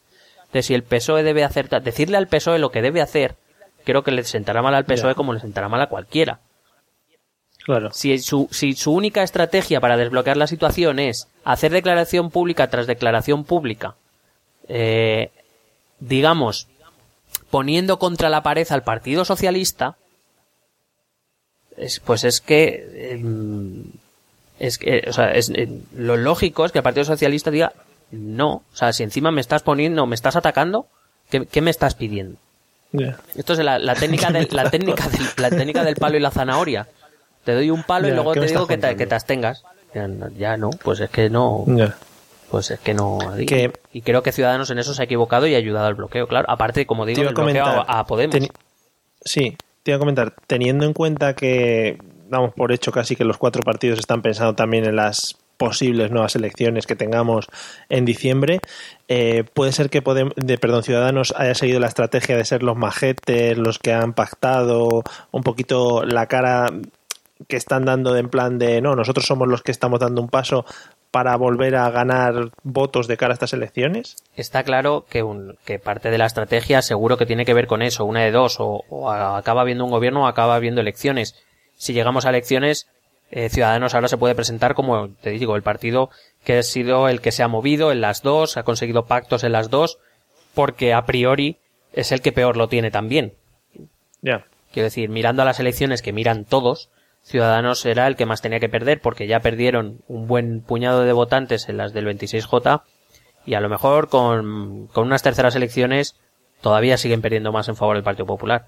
[0.53, 3.37] de si el PSOE debe hacer decirle al PSOE lo que debe hacer,
[3.85, 6.41] creo que le sentará mal al PSOE como le sentará mal a cualquiera.
[7.65, 7.91] Claro.
[7.93, 12.87] Si su, si su única estrategia para desbloquear la situación es hacer declaración pública tras
[12.87, 13.95] declaración pública,
[14.69, 15.31] eh,
[16.01, 16.69] digamos,
[17.51, 19.97] poniendo contra la pared al Partido Socialista,
[21.77, 23.85] es- pues es que, em,
[24.59, 27.73] es que, o sea, es, eh, lo lógico es que el Partido Socialista diga,
[28.11, 30.87] no, o sea, si encima me estás poniendo, me estás atacando,
[31.31, 32.37] ¿qué, qué me estás pidiendo?
[33.37, 36.31] Esto es la, la técnica del, la técnica del, la técnica del palo y la
[36.31, 36.87] zanahoria.
[37.45, 39.63] Te doy un palo y luego ¿qué te digo que te, que te abstengas.
[39.95, 41.65] Ya no, ya no, pues es que no,
[42.51, 43.19] pues es que no.
[43.47, 46.29] Que- Y creo que Ciudadanos en eso se ha equivocado y ha ayudado al bloqueo,
[46.29, 46.49] claro.
[46.51, 48.37] Aparte, como digo, el bloqueo comentar, a, a Podemos.
[49.25, 53.37] Sí, te iba a comentar, teniendo en cuenta que damos por hecho casi que los
[53.39, 57.47] cuatro partidos están pensando también en las posibles nuevas elecciones que tengamos
[57.89, 58.59] en diciembre,
[59.07, 62.77] eh, puede ser que Podem- de, perdón, Ciudadanos haya seguido la estrategia de ser los
[62.77, 66.67] majetes, los que han pactado, un poquito la cara
[67.49, 70.65] que están dando en plan de no, nosotros somos los que estamos dando un paso
[71.13, 74.17] para volver a ganar votos de cara a estas elecciones.
[74.35, 77.83] Está claro que, un, que parte de la estrategia seguro que tiene que ver con
[77.83, 81.37] eso, una de dos, o, acaba habiendo un gobierno o acaba habiendo elecciones.
[81.77, 82.89] Si llegamos a elecciones,
[83.31, 86.09] eh, Ciudadanos ahora se puede presentar como, te digo, el partido
[86.45, 89.53] que ha sido el que se ha movido en las dos, ha conseguido pactos en
[89.53, 89.99] las dos,
[90.55, 91.59] porque a priori
[91.93, 93.35] es el que peor lo tiene también.
[94.23, 94.47] Ya.
[94.73, 96.89] Quiero decir, mirando a las elecciones que miran todos,
[97.23, 101.13] Ciudadanos era el que más tenía que perder porque ya perdieron un buen puñado de
[101.13, 102.83] votantes en las del 26J
[103.47, 106.17] y a lo mejor con, con unas terceras elecciones
[106.61, 108.67] todavía siguen perdiendo más en favor del Partido Popular.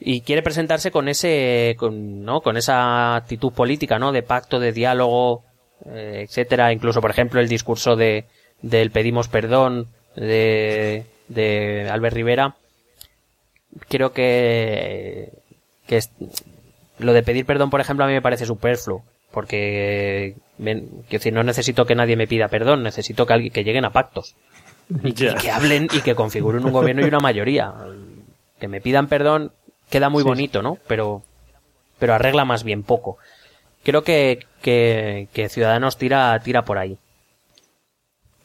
[0.00, 2.40] Y quiere presentarse con ese, con, ¿no?
[2.40, 4.12] Con esa actitud política, ¿no?
[4.12, 5.42] De pacto, de diálogo,
[5.86, 6.72] eh, etcétera.
[6.72, 8.26] Incluso, por ejemplo, el discurso de,
[8.62, 12.54] del pedimos perdón de, de Albert Rivera.
[13.88, 15.32] Creo que,
[15.88, 16.00] que
[16.98, 19.02] lo de pedir perdón, por ejemplo, a mí me parece superfluo.
[19.30, 23.90] Porque, decir, no necesito que nadie me pida perdón, necesito que alguien, que lleguen a
[23.90, 24.34] pactos.
[25.04, 27.74] Y que hablen y que configuren un gobierno y una mayoría.
[28.58, 29.52] Que me pidan perdón
[29.90, 30.78] queda muy bonito, ¿no?
[30.86, 31.22] Pero,
[31.98, 33.18] pero arregla más bien poco.
[33.84, 36.98] Creo que, que, que Ciudadanos tira, tira por ahí.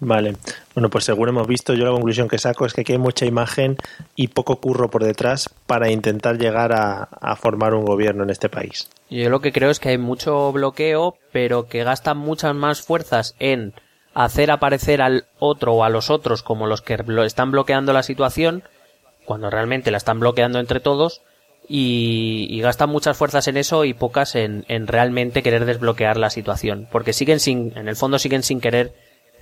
[0.05, 0.35] Vale.
[0.75, 1.73] Bueno, pues seguro hemos visto.
[1.73, 3.77] Yo la conclusión que saco es que aquí hay mucha imagen
[4.17, 8.89] y poco curro por detrás para intentar llegar a, formar un gobierno en este país.
[9.09, 13.35] Yo lo que creo es que hay mucho bloqueo, pero que gastan muchas más fuerzas
[13.39, 13.73] en
[14.13, 18.63] hacer aparecer al otro o a los otros como los que están bloqueando la situación,
[19.25, 21.21] cuando realmente la están bloqueando entre todos,
[21.67, 26.29] y, y gastan muchas fuerzas en eso y pocas en, en realmente querer desbloquear la
[26.29, 28.93] situación, porque siguen sin, en el fondo siguen sin querer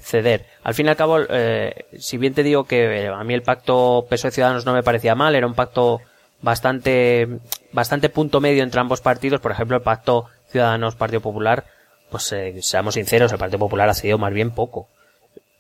[0.01, 0.45] ceder.
[0.63, 3.43] Al fin y al cabo, eh, si bien te digo que eh, a mí el
[3.43, 6.01] pacto PSOE Ciudadanos no me parecía mal, era un pacto
[6.41, 7.27] bastante,
[7.71, 11.65] bastante punto medio entre ambos partidos, por ejemplo el pacto Ciudadanos Partido Popular,
[12.09, 14.89] pues eh, seamos sinceros, el Partido Popular ha sido más bien poco.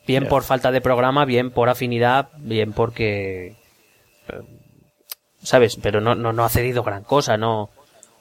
[0.05, 3.55] Bien por falta de programa, bien por afinidad, bien porque,
[4.27, 4.41] eh,
[5.41, 5.77] ¿sabes?
[5.81, 7.69] Pero no, no, no ha cedido gran cosa, no.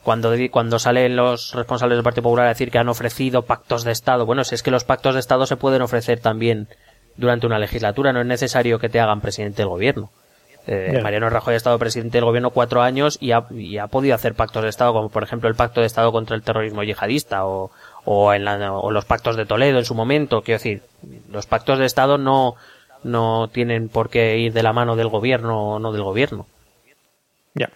[0.02, 3.92] Cuando, cuando salen los responsables del Partido Popular a decir que han ofrecido pactos de
[3.92, 6.68] Estado, bueno, si es que los pactos de Estado se pueden ofrecer también
[7.16, 10.10] durante una legislatura, no es necesario que te hagan presidente del gobierno.
[10.66, 11.00] Eh.
[11.02, 14.34] Mariano Rajoy ha estado presidente del gobierno cuatro años y ha, y ha podido hacer
[14.34, 17.70] pactos de Estado, como por ejemplo el pacto de Estado contra el terrorismo yihadista o,
[18.04, 20.42] o, en la- o los pactos de Toledo en su momento.
[20.42, 20.82] Quiero decir,
[21.30, 22.56] los pactos de Estado no,
[23.02, 26.46] no tienen por qué ir de la mano del gobierno o no del gobierno.
[27.54, 27.70] Ya.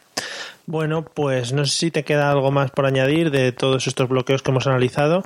[0.67, 4.43] Bueno, pues no sé si te queda algo más por añadir de todos estos bloqueos
[4.43, 5.25] que hemos analizado.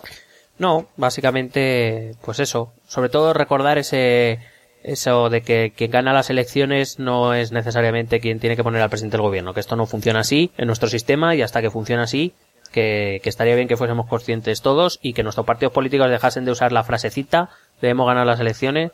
[0.58, 2.72] No, básicamente, pues eso.
[2.86, 4.40] Sobre todo recordar ese,
[4.82, 8.90] eso de que quien gana las elecciones no es necesariamente quien tiene que poner al
[8.90, 12.02] presidente del gobierno, que esto no funciona así en nuestro sistema y hasta que funciona
[12.02, 12.34] así,
[12.72, 16.50] que, que estaría bien que fuésemos conscientes todos y que nuestros partidos políticos dejasen de
[16.50, 18.90] usar la frasecita debemos ganar las elecciones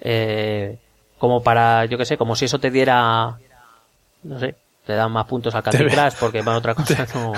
[0.00, 0.78] eh,
[1.18, 3.38] como para, yo que sé, como si eso te diera,
[4.22, 4.56] no sé,
[4.86, 7.32] te dan más puntos al Candy Crush porque para otra cosa no...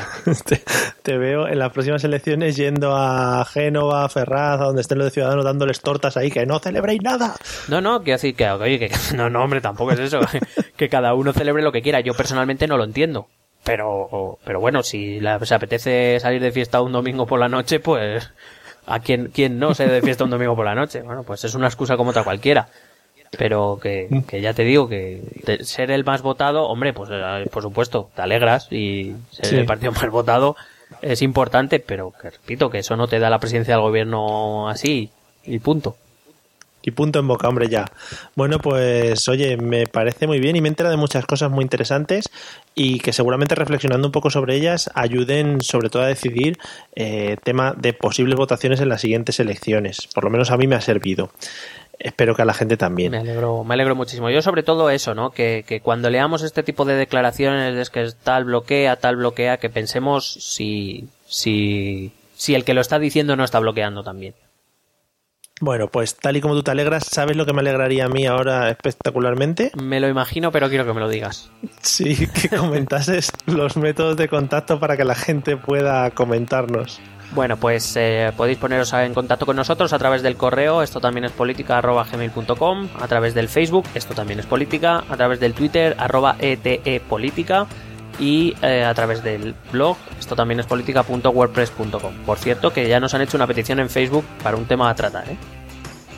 [0.44, 0.62] te,
[1.02, 5.06] te veo en las próximas elecciones yendo a Génova, a Ferraz, a donde estén los
[5.06, 7.36] de Ciudadanos, dándoles tortas ahí, que no celebréis nada.
[7.68, 10.20] No, no, quiero decir que, oye, que no, no, hombre, tampoco es eso.
[10.76, 12.00] que cada uno celebre lo que quiera.
[12.00, 13.28] Yo personalmente no lo entiendo.
[13.64, 18.30] Pero, pero bueno, si se apetece salir de fiesta un domingo por la noche, pues,
[18.86, 21.02] ¿a quién, quién no se de fiesta un domingo por la noche?
[21.02, 22.68] Bueno, pues es una excusa como otra cualquiera.
[23.36, 25.20] Pero que, que ya te digo que
[25.62, 29.56] ser el más votado, hombre, pues eh, por supuesto, te alegras y ser Sí.
[29.56, 30.56] el partido más votado
[31.02, 35.10] es importante, pero que repito que eso no te da la presidencia del gobierno así
[35.44, 35.96] y punto.
[36.82, 37.86] Y punto en boca, hombre, ya.
[38.36, 42.30] Bueno, pues oye, me parece muy bien y me entera de muchas cosas muy interesantes
[42.74, 46.58] y que seguramente reflexionando un poco sobre ellas ayuden sobre todo a decidir
[46.94, 50.08] eh, tema de posibles votaciones en las siguientes elecciones.
[50.14, 51.30] Por lo menos a mí me ha servido.
[51.98, 53.10] Espero que a la gente también.
[53.10, 54.30] Me alegro, me alegro muchísimo.
[54.30, 55.30] Yo sobre todo eso, ¿no?
[55.30, 59.68] Que, que cuando leamos este tipo de declaraciones de que tal bloquea, tal bloquea, que
[59.68, 64.34] pensemos si, si, si el que lo está diciendo no está bloqueando también.
[65.60, 68.26] Bueno, pues tal y como tú te alegras, ¿sabes lo que me alegraría a mí
[68.26, 69.72] ahora espectacularmente?
[69.76, 71.50] Me lo imagino, pero quiero que me lo digas.
[71.80, 77.00] Sí, que comentases los métodos de contacto para que la gente pueda comentarnos.
[77.32, 81.24] Bueno, pues eh, podéis poneros en contacto con nosotros a través del correo, esto también
[81.24, 85.52] es política, arroba gmail.com, a través del Facebook, esto también es política, a través del
[85.52, 87.66] Twitter, arroba ETE política
[88.18, 92.14] y eh, a través del blog, esto también es política.wordpress.com.
[92.26, 94.94] Por cierto, que ya nos han hecho una petición en Facebook para un tema a
[94.94, 95.36] tratar, ¿eh?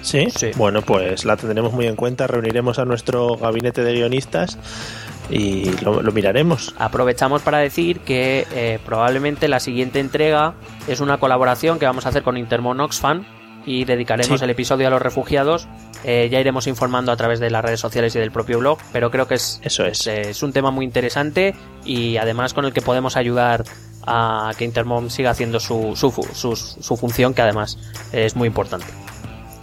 [0.03, 0.29] ¿Sí?
[0.35, 0.51] Sí.
[0.57, 4.59] Bueno, pues la tendremos muy en cuenta, reuniremos a nuestro gabinete de guionistas
[5.29, 6.75] y lo, lo miraremos.
[6.79, 10.55] Aprovechamos para decir que eh, probablemente la siguiente entrega
[10.89, 13.27] es una colaboración que vamos a hacer con Intermon Oxfam
[13.67, 14.45] y dedicaremos Sí.
[14.45, 15.69] el episodio a los refugiados.
[16.05, 19.11] Eh, ya iremos informando a través de las redes sociales y del propio blog, pero
[19.11, 20.07] creo que es, Eso es.
[20.07, 23.65] eh, es un tema muy interesante y además con el que podemos ayudar
[24.07, 27.79] a que Intermon siga haciendo su, su, su, su función, que además
[28.13, 28.87] es muy importante.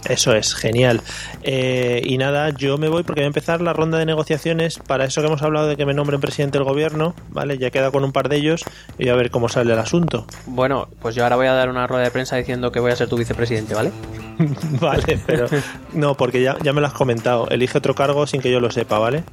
[0.04, 1.00] Eso es, genial.
[1.42, 5.04] Eh, y nada, yo me voy porque voy a empezar la ronda de negociaciones para
[5.04, 7.58] eso que hemos hablado de que me nombren presidente del gobierno, ¿vale?
[7.58, 8.64] Ya he quedado con un par de ellos
[8.98, 10.26] y voy a ver cómo sale el asunto.
[10.46, 12.96] Bueno, pues yo ahora voy a dar una rueda de prensa diciendo que voy a
[12.96, 13.90] ser tu vicepresidente, ¿vale?
[14.80, 15.46] vale, pero
[15.92, 17.48] no, porque ya, ya me lo has comentado.
[17.50, 19.24] Elige otro cargo sin que yo lo sepa, ¿vale?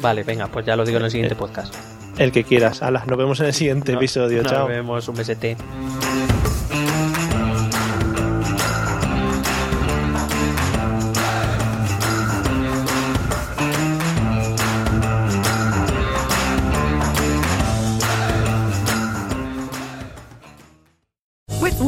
[0.00, 1.74] Vale, venga, pues ya lo digo en el siguiente podcast.
[2.18, 2.82] El que quieras.
[2.82, 4.42] Hala, nos vemos en el siguiente episodio.
[4.42, 4.68] Nos Chao.
[4.68, 5.56] vemos, un besete.